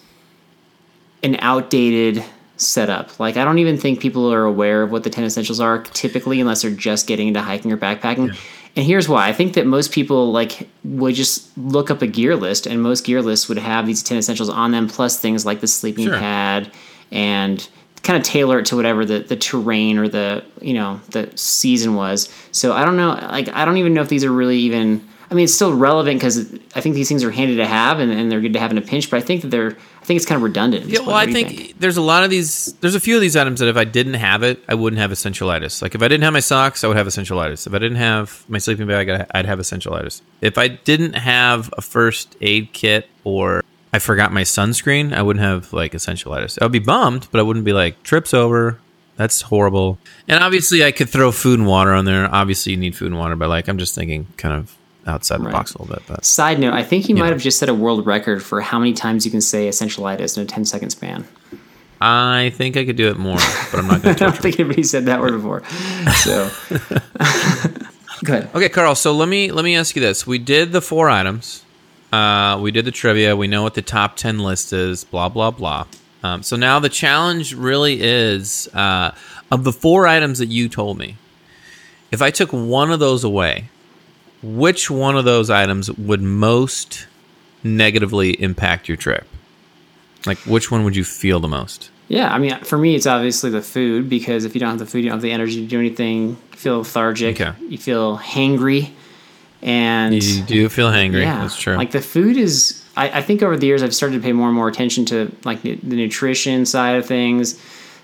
[1.24, 2.24] an outdated
[2.58, 3.20] setup.
[3.20, 6.39] Like I don't even think people are aware of what the ten essentials are typically,
[6.39, 8.36] unless they're just getting into hiking or backpacking.
[8.76, 12.36] And here's why: I think that most people like would just look up a gear
[12.36, 15.62] list, and most gear lists would have these ten essentials on them, plus things like
[15.62, 16.17] the sleeping Sure.
[16.17, 16.72] pad
[17.12, 17.67] and
[18.04, 21.96] kind of tailor it to whatever the, the terrain or the you know the season
[21.96, 22.30] was.
[22.52, 23.10] So I don't know.
[23.10, 25.08] Like I don't even know if these are really even.
[25.30, 28.10] I mean, it's still relevant because I think these things are handy to have and,
[28.14, 29.12] and they're good to have in a pinch.
[29.12, 29.72] But I think that they're.
[29.72, 30.86] I think it's kind of redundant.
[30.86, 32.72] Yeah, well, I you think, there's a lot of these.
[32.76, 35.12] There's a few of these items that if I didn't have it, I wouldn't have
[35.12, 35.82] essentialitis.
[35.82, 37.68] Like if I didn't have my socks, I would have essentialitis.
[37.68, 40.22] If I didn't have my sleeping bag, I'd have essentialitis.
[40.40, 43.66] If I didn't have a first aid kit or
[43.98, 46.60] I forgot my sunscreen, I wouldn't have like essentialitis.
[46.62, 48.78] I would be bummed, but I wouldn't be like trips over.
[49.16, 49.98] That's horrible.
[50.28, 52.30] And obviously, I could throw food and water on there.
[52.32, 54.76] Obviously, you need food and water, but like I'm just thinking kind of
[55.08, 55.52] outside the Right.
[55.52, 56.04] box a little bit.
[56.08, 58.78] But Side note: I think he might have just set a world record for how
[58.78, 61.26] many times you can say essentialitis in a 10 second span.
[62.00, 63.40] I think I could do it more,
[63.72, 65.64] but I'm not going I don't think anybody said that word before.
[66.18, 66.52] So,
[68.24, 68.50] go ahead.
[68.54, 68.94] Okay, Carl.
[68.94, 71.64] So let me let me ask you this: We did the four items.
[72.12, 73.36] Uh, we did the trivia.
[73.36, 75.04] We know what the top ten list is.
[75.04, 75.88] Blah blah blah.
[76.24, 79.12] Um, so now the challenge really is uh,
[79.52, 81.18] of the four items that you told me.
[82.12, 83.70] If I took one of those away,
[84.41, 87.08] which one of those items would most
[87.64, 89.28] negatively impact your trip?
[90.26, 91.91] Like, which one would you feel the most?
[92.08, 94.86] Yeah, I mean, for me, it's obviously the food because if you don't have the
[94.86, 96.30] food, you don't have the energy to do anything.
[96.30, 97.39] You feel lethargic.
[97.39, 97.58] Okay.
[97.68, 98.91] You feel hangry,
[99.62, 101.22] and You do feel hangry.
[101.22, 101.76] yeah, That's true.
[101.76, 104.47] Like the food is, I, I think over the years I've started to pay more
[104.47, 107.60] and more attention to like nu- the nutrition side of things,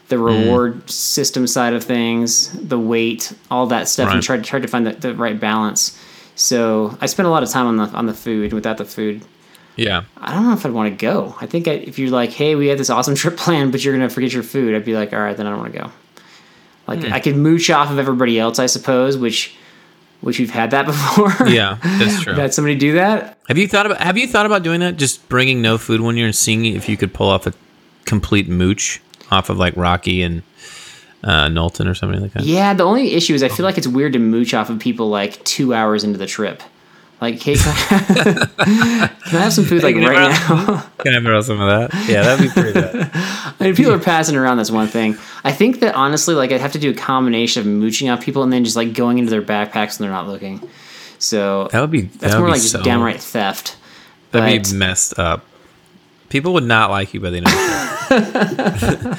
[0.10, 4.24] the reward system side of things, the weight, all that stuff, and Right.
[4.24, 5.98] tried tried to find the, the right balance.
[6.36, 8.54] So I spent a lot of time on the on the food.
[8.54, 9.24] Without the food,
[9.76, 10.04] Yeah.
[10.18, 11.36] I don't know if I'd want to go.
[11.40, 13.94] I think I, if you're like, hey, we had this awesome trip planned, but you're
[13.96, 15.92] gonna forget your food, I'd be like, all right, then I don't want to go.
[16.88, 17.14] Like Hmm.
[17.14, 19.56] I could mooch off of everybody else, I suppose, which
[20.24, 21.48] which we've had that before.
[21.48, 22.34] Yeah, that's true.
[22.34, 23.38] Had somebody do that?
[23.48, 24.98] Have you thought about Have you thought about doing that?
[24.98, 27.54] Just bringing no food when you're and seeing if you could pull off a
[28.06, 29.02] complete mooch
[29.32, 30.44] off of like Rocky and
[31.24, 32.44] uh, Knowlton or something like that.
[32.44, 35.10] Yeah, the only issue is I feel like it's weird to mooch off of people
[35.10, 36.64] like two hours into the trip.
[37.24, 37.78] Like, hey, can I,
[39.26, 40.82] can I have some food like right now?
[41.00, 41.94] Can I borrow some of that?
[42.10, 43.10] Yeah, that'd be pretty good.
[43.14, 44.58] I mean, people are passing around.
[44.58, 45.18] That's one thing.
[45.46, 48.44] I think that honestly, like, I'd have to do a combination of mooching off people
[48.44, 50.68] and then just like going into their backpacks when they're not looking.
[51.18, 53.78] So That would be that's would more be like just downright theft.
[54.32, 55.46] That'd But- be messed up.
[56.28, 57.52] People would not like you by the end of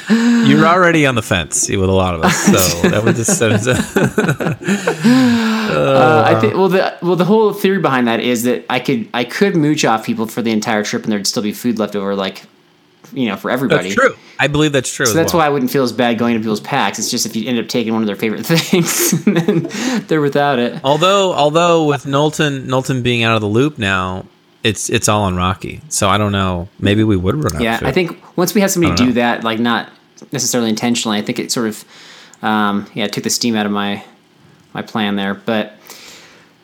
[0.08, 0.44] the.
[0.48, 3.52] You're already on the fence with a lot of us, so that would just set
[3.52, 3.78] us up.
[5.76, 9.08] Uh, I think well the well the whole theory behind that is that I could
[9.14, 11.96] I could mooch off people for the entire trip and there'd still be food left
[11.96, 12.44] over like
[13.12, 13.90] you know for everybody.
[13.90, 14.16] That's true.
[14.38, 15.06] I believe that's true.
[15.06, 16.98] So that's why I wouldn't feel as bad going to people's packs.
[16.98, 20.20] It's just if you end up taking one of their favorite things and then they're
[20.20, 20.80] without it.
[20.84, 24.26] Although, although with Knowlton, Knowlton being out of the loop now,
[24.62, 25.80] it's it's all on Rocky.
[25.88, 26.68] So I don't know.
[26.78, 27.62] Maybe we would run out.
[27.62, 27.80] Yeah.
[27.82, 29.12] I think once we had somebody do know.
[29.12, 29.90] that, like not
[30.32, 31.84] necessarily intentionally, I think it sort of
[32.42, 34.04] um, yeah took the steam out of my
[34.74, 35.34] my plan there.
[35.34, 35.74] But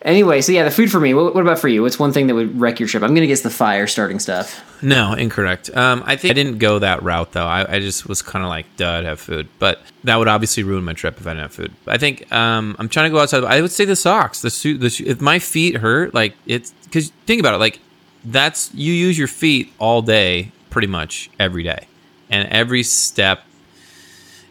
[0.02, 1.14] anyway, so yeah, the food for me.
[1.14, 1.82] What, what about for you?
[1.82, 3.02] What's one thing that would wreck your trip?
[3.02, 4.82] I'm gonna guess the fire starting stuff.
[4.82, 5.74] No, incorrect.
[5.76, 7.46] Um, I think I didn't go that route though.
[7.46, 10.62] I, I just was kind of like, duh, I'd have food, but that would obviously
[10.62, 11.72] ruin my trip if I didn't have food.
[11.86, 13.44] I think um, I'm trying to go outside.
[13.44, 15.04] I would say the socks, the suit, the.
[15.06, 17.78] If my feet hurt, like it's because think about it, like
[18.24, 21.86] that's you use your feet all day, pretty much every day,
[22.30, 23.44] and every step.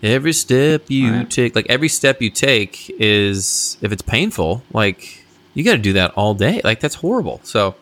[0.02, 1.30] Every step you Right.
[1.30, 5.93] take, like every step you take is, if it's painful, like you got to do
[5.93, 6.62] that all day.
[6.64, 7.41] Like that's horrible.
[7.43, 7.76] So,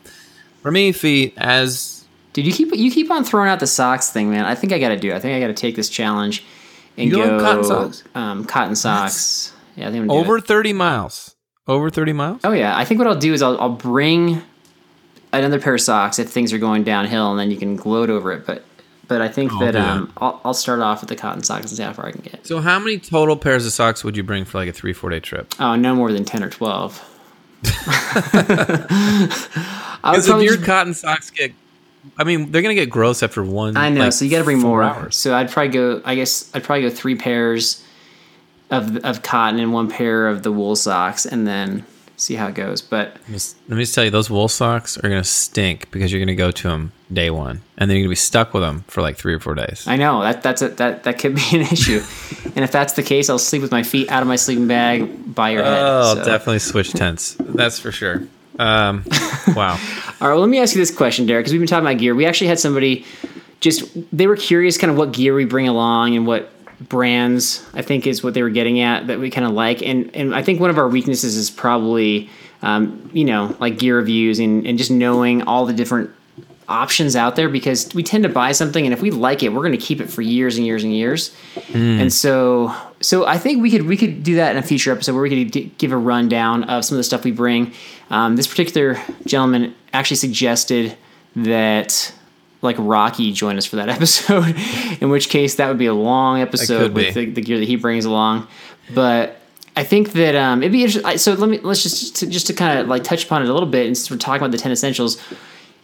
[0.63, 4.29] for me, feet as Dude, you keep you keep on throwing out the socks thing,
[4.31, 4.45] man.
[4.45, 5.11] I think I got to do.
[5.11, 5.15] it.
[5.15, 6.43] I think I got to take this challenge
[6.97, 8.03] and You go cotton socks?
[8.15, 9.53] Um, cotton socks.
[9.75, 10.45] Yeah, I think I'm gonna do over it.
[10.47, 11.35] 30 miles
[11.67, 14.41] over 30 miles Oh yeah, I think what I'll do is I'll, I'll bring
[15.33, 18.31] another pair of socks if things are going downhill, and then you can gloat over
[18.31, 18.45] it.
[18.47, 18.63] But
[19.07, 19.87] but I think that do that.
[19.89, 22.21] um, I'll, I'll start off with the cotton socks and see how far I can
[22.21, 22.45] get.
[22.45, 25.09] so how many total pairs of socks would you bring for like a three four
[25.09, 27.03] day trip Oh, no more than ten or twelve.
[27.63, 31.53] I would because if your just- cotton socks get
[32.17, 34.43] i mean they're gonna get gross after one I know, like, so you got to
[34.45, 34.83] bring more.
[34.83, 35.15] hours.
[35.17, 36.01] So I'd probably go.
[36.05, 37.83] I guess I'd probably go three pairs
[38.69, 41.85] of of cotton and one pair of the wool socks, and then
[42.17, 42.81] see how it goes.
[42.81, 45.89] But Let me just- let me just tell you those wool socks are gonna stink
[45.91, 48.63] because you're gonna go to them day one and then you're gonna be stuck with
[48.63, 51.35] them for like three or four days I know that that's a, that that could
[51.35, 52.01] be an issue.
[52.55, 55.33] and if that's the case, I'll sleep with my feet out of my sleeping bag
[55.33, 55.79] by your head.
[55.81, 56.23] oh so.
[56.25, 58.23] definitely switch tents that's for sure
[58.59, 59.03] um
[59.55, 59.73] wow
[60.19, 61.99] All right, well, let me ask you this question, Derek, because we've been talking about
[61.99, 62.15] gear.
[62.15, 63.05] We actually had somebody
[63.59, 63.83] just,
[64.15, 66.51] they were curious kind of what gear we bring along and what
[66.81, 69.81] brands, I think is what they were getting at that we kind of like.
[69.81, 72.29] And, and I think one of our weaknesses is probably,
[72.61, 76.11] um, you know, like gear reviews and, and just knowing all the different
[76.69, 79.61] options out there because we tend to buy something and if we like it we're
[79.61, 81.33] going to keep it for years and years and years.
[81.73, 85.13] And so so i think we could we could do that in a future episode
[85.13, 87.73] where we could d- give a rundown of some of the stuff we bring.
[88.09, 90.97] Um, this particular gentleman actually suggested
[91.37, 92.13] that
[92.61, 94.55] like rocky join us for that episode
[94.99, 97.75] in which case that would be a long episode with the, the gear that he
[97.75, 98.47] brings along
[98.93, 99.39] but
[99.77, 101.19] I think that um, it'd be interesting.
[101.19, 103.53] So let me let's just to, just to kind of like touch upon it a
[103.53, 105.21] little bit, and since we're talking about the ten essentials,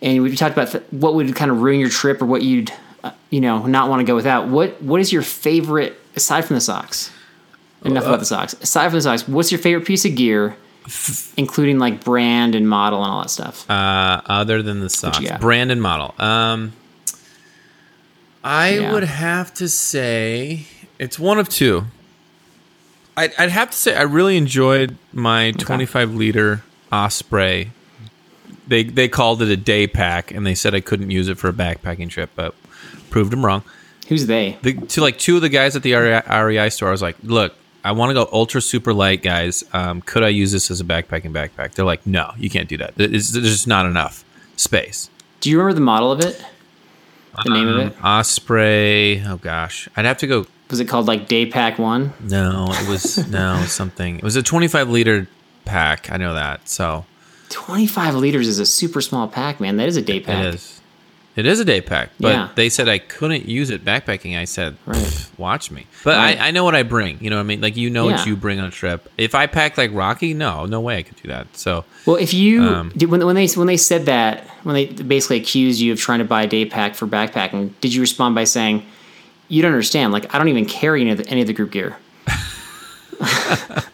[0.01, 2.74] and we talked about th- what would kind of ruin your trip or what you'd
[3.03, 4.47] uh, you know not want to go without.
[4.47, 7.11] What what is your favorite aside from the socks?
[7.84, 8.53] Enough about the socks.
[8.53, 10.57] Aside from the socks, what's your favorite piece of gear,
[11.38, 13.70] including like brand and model and all that stuff?
[13.70, 15.20] uh other than the socks.
[15.40, 16.14] Brand and model.
[16.18, 16.74] Um
[18.44, 18.92] i Yeah.
[18.94, 20.66] would have to say
[21.00, 21.86] it's one of two.
[23.16, 27.72] I'd, I'd have to say i really enjoyed my 25 liter osprey.
[28.68, 31.48] They they called it a day pack and they said i couldn't use it for
[31.50, 32.56] a backpacking trip but
[33.10, 33.64] proved them wrong.
[34.10, 34.58] Who's they?
[34.62, 37.16] the, to like two of the guys at the REI, REI store, I was like,
[37.24, 39.64] "Look, I want to go ultra super light, guys.
[39.74, 42.78] Um, could I use this as a backpacking backpack?" They're like, "No, you can't do
[42.78, 42.96] that.
[42.96, 44.24] There's, there's just not enough
[44.56, 45.10] space."
[45.42, 46.44] Do you remember the model of it?
[47.44, 47.96] The name of it?
[48.04, 49.22] Osprey.
[49.26, 50.46] Oh gosh, I'd have to go.
[50.70, 52.14] Was it called like Day Pack One?
[52.22, 54.18] No, it was no something.
[54.18, 55.28] It was a 25 liter
[55.66, 56.12] pack.
[56.12, 56.68] I know that.
[56.70, 57.06] So
[57.50, 59.78] Twenty five liters is a super small pack, man.
[59.78, 60.46] That is a day pack.
[60.46, 60.82] it is.
[61.36, 62.50] It is a day pack, but Yeah.
[62.54, 64.38] they said I couldn't use it backpacking.
[64.38, 65.26] I said, Right.
[65.38, 65.88] watch me.
[66.04, 66.40] But Right.
[66.40, 67.18] I, I know what I bring.
[67.22, 67.60] You know what I mean?
[67.62, 68.18] Like you know Yeah.
[68.18, 69.10] what you bring on a trip.
[69.18, 71.48] If I pack like Rocky, no, no way I could do that.
[71.58, 74.86] So Well, if you Um, did, when, when they when they said that when they
[74.86, 78.36] basically accused you of trying to buy a day pack for backpacking, did you respond
[78.36, 78.84] by saying,
[79.48, 80.14] "You don't understand?
[80.14, 81.98] Like I don't even carry any of the, any of the group gear."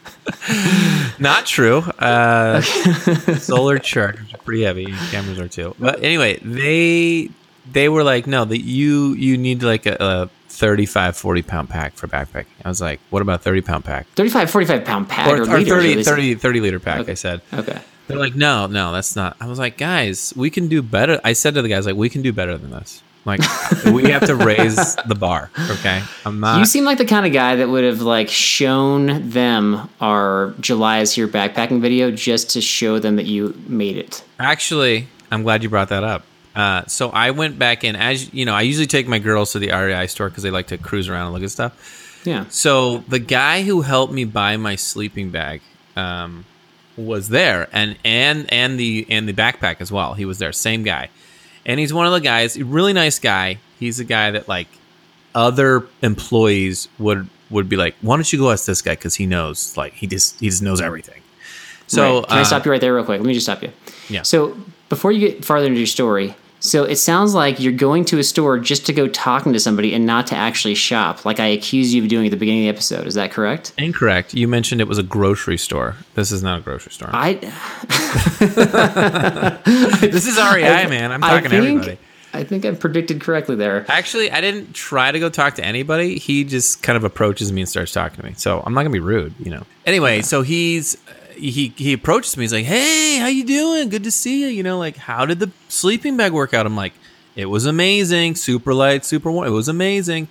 [1.19, 1.79] Not true.
[1.79, 2.61] Uh,
[3.37, 4.85] solar chargers are pretty heavy.
[5.11, 5.75] Cameras are too.
[5.79, 7.29] But anyway, they
[7.71, 11.93] they were like, no, that you you need like a, a 35, 40 pound pack
[11.93, 12.45] for backpacking.
[12.65, 14.07] I was like, what about 30 pound pack?
[14.15, 17.41] 35, 45 pound pack Or, or, or liters, 30, 30, 30 liter pack, I said.
[17.53, 17.79] Okay.
[18.07, 19.37] They're like, no, no, that's not.
[19.39, 21.21] I was like, guys, we can do better.
[21.23, 23.03] I said to the guys, like, we can do better than this.
[23.25, 23.41] Like,
[23.85, 25.51] we have to raise the bar.
[25.69, 26.59] Okay, I'm not.
[26.59, 30.99] You seem like the kind of guy that would have like shown them our July
[30.99, 34.23] is here backpacking video just to show them that you made it.
[34.39, 36.23] Actually, I'm glad you brought that up.
[36.55, 39.59] Uh, so I went back in, as you know, I usually take my girls to
[39.59, 42.21] the REI store because they like to cruise around and look at stuff.
[42.25, 42.45] Yeah.
[42.49, 45.61] So the guy who helped me buy my sleeping bag
[45.95, 46.45] um,
[46.97, 50.15] was there, and and and the and the backpack as well.
[50.15, 51.09] He was there, same guy,
[51.69, 53.59] and he's one of the guys, really nice guy.
[53.79, 54.67] He's a guy that like
[55.35, 59.25] other employees would would be like, why don't you go ask this guy because he
[59.27, 61.21] knows, like he just he just knows everything.
[61.87, 62.27] So Right.
[62.27, 63.19] can I uh, stop you right there real quick?
[63.19, 63.71] Let me just stop you.
[64.09, 64.23] Yeah.
[64.23, 64.57] So
[64.89, 68.23] before you get farther into your story, so it sounds like you're going to a
[68.23, 71.93] store just to go talking to somebody and not to actually shop, like I accused
[71.93, 73.07] you of doing at the beginning of the episode.
[73.07, 73.73] Is that correct?
[73.77, 74.33] Incorrect.
[74.33, 75.95] You mentioned it was a grocery store.
[76.15, 77.09] This is not a grocery store.
[77.13, 77.33] I
[80.01, 81.11] this is REI, man.
[81.11, 81.97] I'm I talking to everybody.
[82.31, 83.85] I think I predicted correctly there.
[83.89, 86.19] Actually, I didn't try to go talk to anybody.
[86.19, 88.33] He just kind of approaches me and starts talking to me.
[88.37, 89.63] So I'm not gonna be rude, you know.
[89.85, 90.95] Anyway, so he's
[91.39, 92.43] he he approaches me.
[92.43, 93.89] He's like, "Hey, how you doing?
[93.89, 96.65] Good to see you." You know, like, how did the sleeping bag work out?
[96.65, 96.93] I'm like,
[97.35, 98.35] "It was amazing.
[98.35, 99.47] Super light, super warm.
[99.47, 100.27] It was amazing."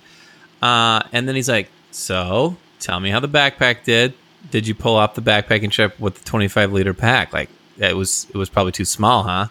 [0.61, 4.13] Uh, and then he's like, "So, tell me how the backpack did.
[4.51, 7.33] Did you pull off the backpacking trip with the 25 liter pack?
[7.33, 9.47] Like, it was it was probably too small, huh?"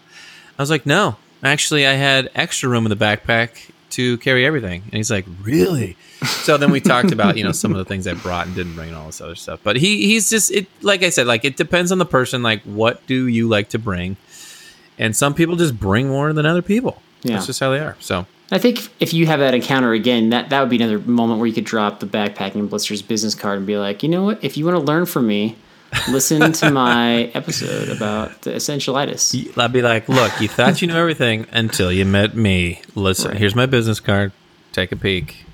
[0.59, 4.83] I was like, "No, actually, I had extra room in the backpack to carry everything."
[4.85, 8.07] And he's like, "Really?" so then we talked about you know some of the things
[8.07, 9.61] I brought and didn't bring and all this other stuff.
[9.63, 12.43] But he he's just it like I said, like it depends on the person.
[12.43, 14.17] Like, what do you like to bring?
[14.99, 17.01] And some people just bring more than other people.
[17.23, 17.35] Yeah.
[17.35, 17.97] That's just how they are.
[18.01, 21.39] So I think if you have that encounter again, that, that would be another moment
[21.39, 24.43] where you could drop the backpacking blisters business card and be like, you know what?
[24.43, 25.57] If you want to learn from me,
[26.11, 29.57] listen to my episode about the essentialitis.
[29.59, 32.83] I'd be like, look, you thought you knew everything until you met me.
[32.95, 33.39] Listen, Right.
[33.41, 34.33] here's my business card.
[34.73, 35.45] Take a peek.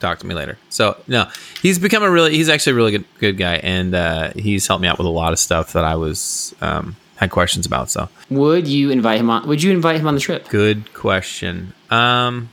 [0.00, 0.58] Talk to me later.
[0.68, 1.28] So no,
[1.60, 4.82] he's become a really, he's actually a really good, good guy, and uh, he's helped
[4.82, 7.88] me out with a lot of stuff that I was um, had questions about.
[7.90, 9.46] So Would you invite him on?
[9.46, 10.48] Would you invite him on the trip?
[10.48, 11.72] good question.
[11.90, 12.48] Um,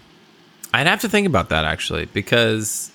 [0.74, 2.92] I'd have to think about that actually because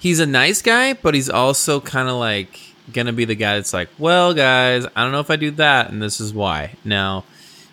[0.00, 2.58] he's a nice guy, but he's also kind of like
[2.92, 5.90] gonna be the guy that's like, well, guys, I don't know if I do that,
[5.90, 6.74] and this is why.
[6.84, 7.24] Now,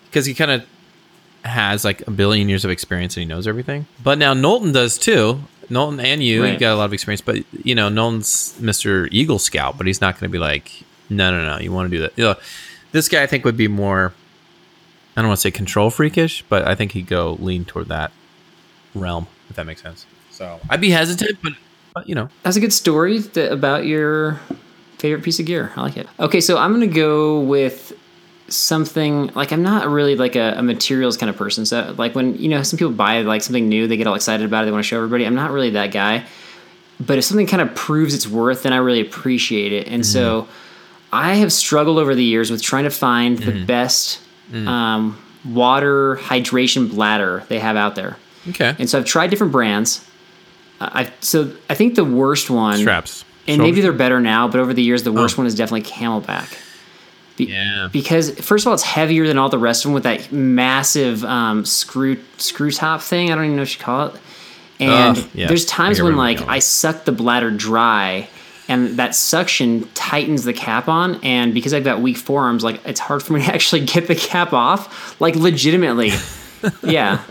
[0.04, 0.66] because he kind of
[1.46, 3.86] has like a billion years of experience and he knows everything.
[4.02, 5.40] But now Knowlton does too.
[5.68, 9.08] Knowlton and you, you got a lot of experience, but you know, Knowlton's Mr.
[9.10, 11.96] Eagle Scout, but he's not going to be like, no, no, no, you want to
[11.96, 12.12] do that.
[12.16, 12.34] You know,
[12.92, 14.12] this guy I think would be more,
[15.16, 18.12] I don't want to say control freakish, but I think he'd go lean toward that
[18.94, 20.06] realm, if that makes sense.
[20.30, 21.52] So I'd be hesitant, but,
[21.94, 24.40] but you know, That's a good story that, about your
[24.98, 25.72] favorite piece of gear.
[25.76, 26.08] I like it.
[26.18, 27.92] Okay, so I'm gonna go with
[28.48, 31.66] something like I'm not really like a, a materials kind of person.
[31.66, 34.46] So like when you know some people buy like something new, they get all excited
[34.46, 35.26] about it, they want to show everybody.
[35.26, 36.24] I'm not really that guy.
[36.98, 39.86] But if something kind of proves its worth, then I really appreciate it.
[39.86, 40.48] And so
[41.12, 44.18] I have struggled over the years with trying to find the best
[44.54, 48.16] um, water hydration bladder they have out there.
[48.48, 48.74] okay.
[48.78, 50.08] And so I've tried different brands.
[50.80, 53.25] Uh, I've so I think the worst one Straps.
[53.48, 56.62] And maybe they're better now, but over the years, the worst one is definitely CamelBak.
[57.36, 57.88] Be- Yeah.
[57.92, 61.24] Because first of all, it's heavier than all the rest of them with that massive
[61.24, 63.30] um, screw screw top thing.
[63.30, 64.14] I don't even know what you call it.
[64.80, 65.46] And Ugh, yeah.
[65.48, 66.40] there's times when like.
[66.48, 68.28] I suck the bladder dry,
[68.68, 71.20] and that suction tightens the cap on.
[71.22, 74.14] And because I've got weak forearms, like it's hard for me to actually get the
[74.16, 76.10] cap off, like legitimately.
[76.82, 77.22] yeah.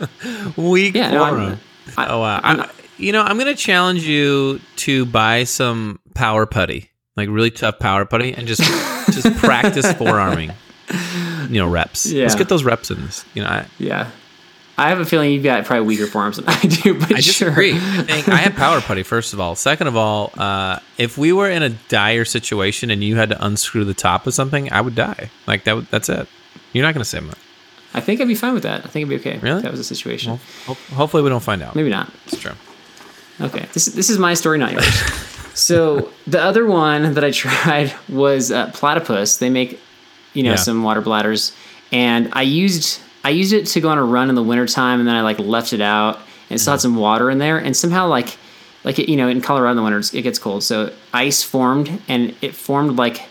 [0.56, 1.60] Weak Yeah, no, forearm.
[1.98, 2.40] I- oh wow!
[2.44, 7.80] I'm, you know, I'm gonna challenge you to buy some power putty, like really tough
[7.80, 8.62] power putty, and just
[9.12, 10.52] just practice forearming.
[11.50, 12.06] You know, reps.
[12.08, 12.24] Yeah.
[12.24, 13.24] Let's get those reps in this.
[13.34, 14.10] You know, I, Yeah.
[14.78, 17.48] I have a feeling you've got probably weaker forearms than I do, but I sure.
[17.50, 17.74] disagree.
[17.76, 19.04] I, think I have power putty.
[19.04, 23.02] First of all, second of all, uh, if we were in a dire situation and
[23.02, 25.30] you had to unscrew the top of something, I would die.
[25.48, 25.78] Like that.
[25.78, 26.28] Would, that's it.
[26.74, 27.38] You're not gonna say much.
[27.94, 28.84] I think I'd be fine with that.
[28.84, 29.38] I think I'd be okay.
[29.38, 29.58] Really?
[29.60, 30.32] If that was a situation.
[30.32, 30.40] Well,
[30.76, 31.74] ho- hopefully we don't find out.
[31.76, 32.12] Maybe not.
[32.26, 32.52] It's true.
[33.42, 34.86] Okay, this this is my story, not yours.
[35.54, 39.38] so the other one that I tried was uh, platypus.
[39.38, 39.80] They make,
[40.34, 40.56] you know, Yeah.
[40.58, 41.52] some water bladders,
[41.92, 45.08] and I used I used it to go on a run in the wintertime, and
[45.08, 46.20] then I like left it out
[46.50, 48.38] and still had some water in there, and somehow like
[48.84, 52.02] like it, you know in Colorado in the winter it gets cold, so ice formed,
[52.08, 53.22] and it formed like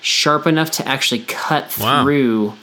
[0.00, 2.02] sharp enough to actually cut Wow.
[2.02, 2.54] through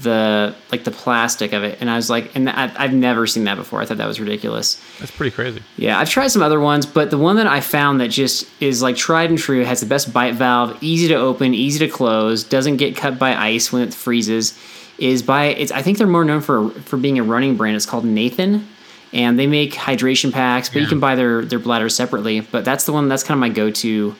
[0.00, 3.44] the like the plastic of it and i was like and I, i've never seen
[3.44, 5.62] that before i thought that was ridiculous That's pretty crazy.
[5.76, 8.80] yeah i've tried some other ones but the one that i found that just is
[8.80, 12.44] like tried and true has the best bite valve easy to open easy to close
[12.44, 14.56] doesn't get cut by ice when it freezes
[14.98, 17.86] is by it's i think they're more known for for being a running brand it's
[17.86, 18.68] called nathan
[19.12, 22.84] and they make hydration packs but you can buy their their bladders separately but that's
[22.86, 24.14] the one that's kind of my go-to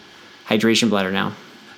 [0.49, 1.33] hydration bladder now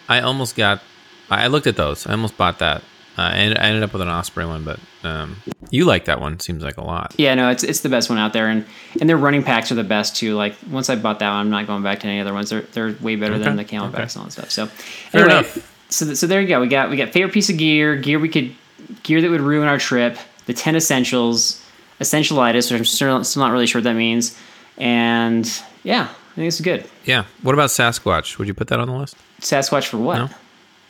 [0.09, 0.83] I almost got.
[1.31, 2.05] I looked at those.
[2.05, 2.83] I almost bought that.
[3.21, 5.37] Uh, and I ended up with an Osprey one, but um,
[5.71, 6.41] you like that one.
[6.41, 7.15] Seems like a lot.
[7.19, 8.65] Yeah, no, it's it's the best one out there, and
[8.99, 10.37] and their running packs are the best too.
[10.37, 12.49] Like once I bought that one, I'm not going back to any other ones.
[12.49, 14.03] They're they're way better than the Okay, CamelBaks okay.
[14.03, 14.51] and all that stuff.
[14.51, 15.87] So Fair anyway, enough.
[15.91, 16.61] so th- so there you go.
[16.63, 18.55] We got we got favorite piece of gear, gear we could
[19.03, 20.17] gear that would ruin our trip,
[20.47, 21.63] the ten essentials,
[22.01, 24.35] essentialitis, which I'm still still not really sure what that means,
[24.79, 25.45] and
[25.83, 26.89] yeah, I think it's good.
[27.05, 27.25] Yeah.
[27.43, 28.39] What about Sasquatch?
[28.39, 29.17] Would you put that on the list?
[29.41, 30.17] Sasquatch for what?
[30.17, 30.29] No.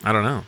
[0.03, 0.43] I don't know.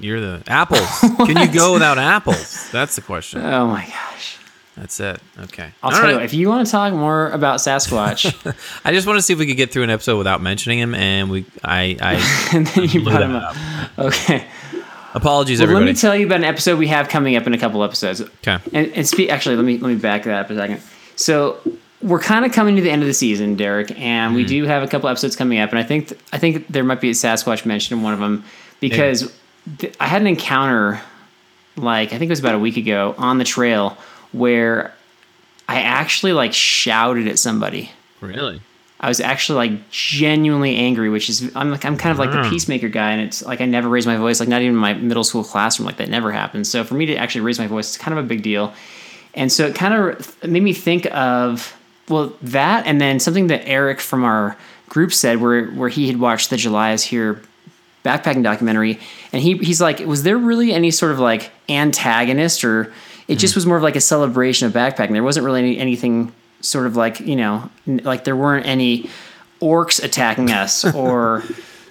[0.00, 0.88] You're the apples.
[1.26, 2.70] Can you go without apples?
[2.70, 3.40] That's the question.
[3.44, 4.38] Oh my gosh.
[4.76, 5.20] That's it.
[5.38, 5.70] Okay.
[5.82, 6.14] I'll All tell you right.
[6.16, 8.24] what, if you want to talk more about Sasquatch,
[8.84, 10.94] I just want to see if we could get through an episode without mentioning him,
[10.94, 11.44] and we.
[11.62, 11.96] I.
[12.00, 13.54] I and then you brought him up.
[13.98, 14.46] Okay.
[15.14, 15.86] apologies, Well, everybody.
[15.86, 18.20] let me tell you about an episode we have coming up in a couple episodes.
[18.22, 18.58] Okay.
[18.72, 19.28] And, and speak.
[19.30, 20.80] Actually, let me let me back that up a second.
[21.16, 21.58] So
[22.00, 24.34] we're kind of coming to the end of the season, Derek, and Mm-hmm.
[24.36, 25.70] we do have a couple episodes coming up.
[25.70, 28.44] And I think I think there might be a Sasquatch mentioned in one of them
[28.78, 29.30] because
[29.78, 31.00] th- I had an encounter,
[31.76, 33.96] like I think it was about a week ago, on the trail
[34.32, 34.92] where
[35.68, 37.90] I actually like shouted at somebody.
[38.20, 38.60] Really?
[39.02, 42.48] I was actually like genuinely angry, which is I'm like I'm kind of like the
[42.50, 44.92] peacemaker guy, and it's like I never raise my voice, like not even in my
[44.92, 46.66] middle school classroom, like that never happened.
[46.66, 48.74] So for me to actually raise my voice, it's kind of a big deal,
[49.32, 51.74] and so it kind of made me think of
[52.10, 54.54] well that, and then something that Eric from our
[54.90, 57.40] group said, where where he had watched the July is here
[58.04, 58.98] backpacking documentary,
[59.32, 62.92] and he he's like, was there really any sort of like antagonist, or
[63.28, 63.58] it just mm-hmm.
[63.58, 65.12] was more of like a celebration of backpacking?
[65.12, 69.10] There wasn't really any, anything sort of like you know, n- like there weren't any
[69.60, 71.42] orcs attacking us, or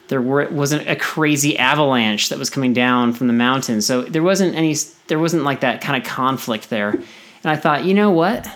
[0.10, 3.86] there were, wasn't a crazy avalanche that was coming down from the mountains.
[3.86, 4.76] So there wasn't any,
[5.08, 6.90] there wasn't like that kind of conflict there.
[6.90, 8.50] And I thought, you know what?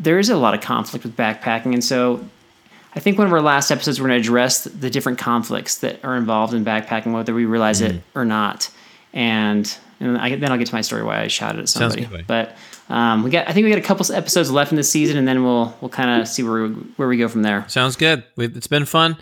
[0.00, 2.24] There is a lot of conflict with backpacking, and so
[2.94, 6.04] I think one of our last episodes we're going to address the different conflicts that
[6.04, 8.70] are involved in backpacking, whether we realize it or not.
[9.12, 12.06] And and I, then I'll get to my story why I shouted at somebody.
[12.06, 12.26] good.
[12.26, 12.56] But
[12.88, 15.28] um, we got I think we got a couple episodes left in this season, and
[15.28, 17.68] then we'll we'll kind of see where we, where we go from there.
[17.68, 18.24] Sounds good.
[18.36, 19.12] We've, it's been fun.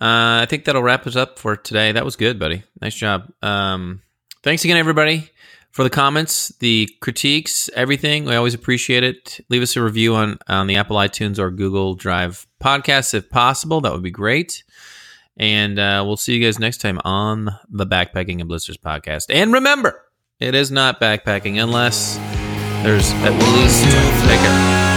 [0.00, 1.92] Uh, I think that'll wrap us up for today.
[1.92, 2.62] That was good, buddy.
[2.80, 3.32] Nice job.
[3.42, 4.02] Um,
[4.42, 5.30] thanks again, everybody,
[5.74, 8.26] for the comments, the critiques, everything.
[8.26, 9.44] We always appreciate it.
[9.50, 13.80] Leave us a review on on the Apple iTunes or Google Drive podcast if possible.
[13.80, 14.62] That would be great.
[15.36, 19.24] And uh, we'll see you guys next time on the Backpacking and Blisters podcast.
[19.30, 20.00] And remember,
[20.38, 22.18] it is not backpacking unless
[22.84, 23.84] there's at least
[24.28, 24.93] take care.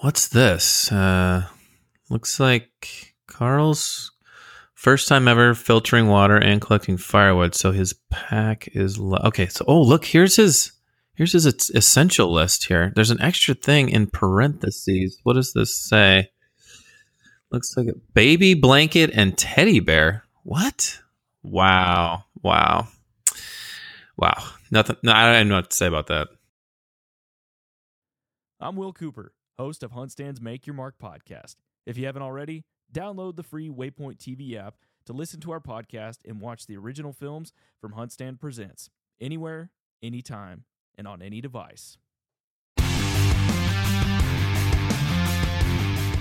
[0.00, 0.90] What's this?
[0.90, 1.44] Uh,
[2.08, 4.12] looks like Carl's
[4.72, 7.54] first time ever filtering water and collecting firewood.
[7.54, 9.46] So his pack is lo- okay.
[9.48, 10.72] So oh look, here's his
[11.14, 12.92] here's his essential list here.
[12.94, 15.20] There's an extra thing in parentheses.
[15.22, 16.30] What does this say?
[17.50, 20.24] Looks like a baby blanket and teddy bear.
[20.44, 20.98] What?
[21.42, 22.24] Wow!
[22.42, 22.88] Wow!
[24.16, 24.44] Wow!
[24.70, 24.96] Nothing.
[25.02, 26.28] No, I don't know what to say about that.
[28.60, 31.56] I'm Will Cooper, host of Huntstand's Make Your Mark podcast.
[31.84, 36.20] If you haven't already, download the free Waypoint TV app to listen to our podcast
[36.26, 38.88] and watch the original films from Huntstand Presents
[39.20, 39.70] anywhere,
[40.02, 40.64] anytime,
[40.96, 41.98] and on any device.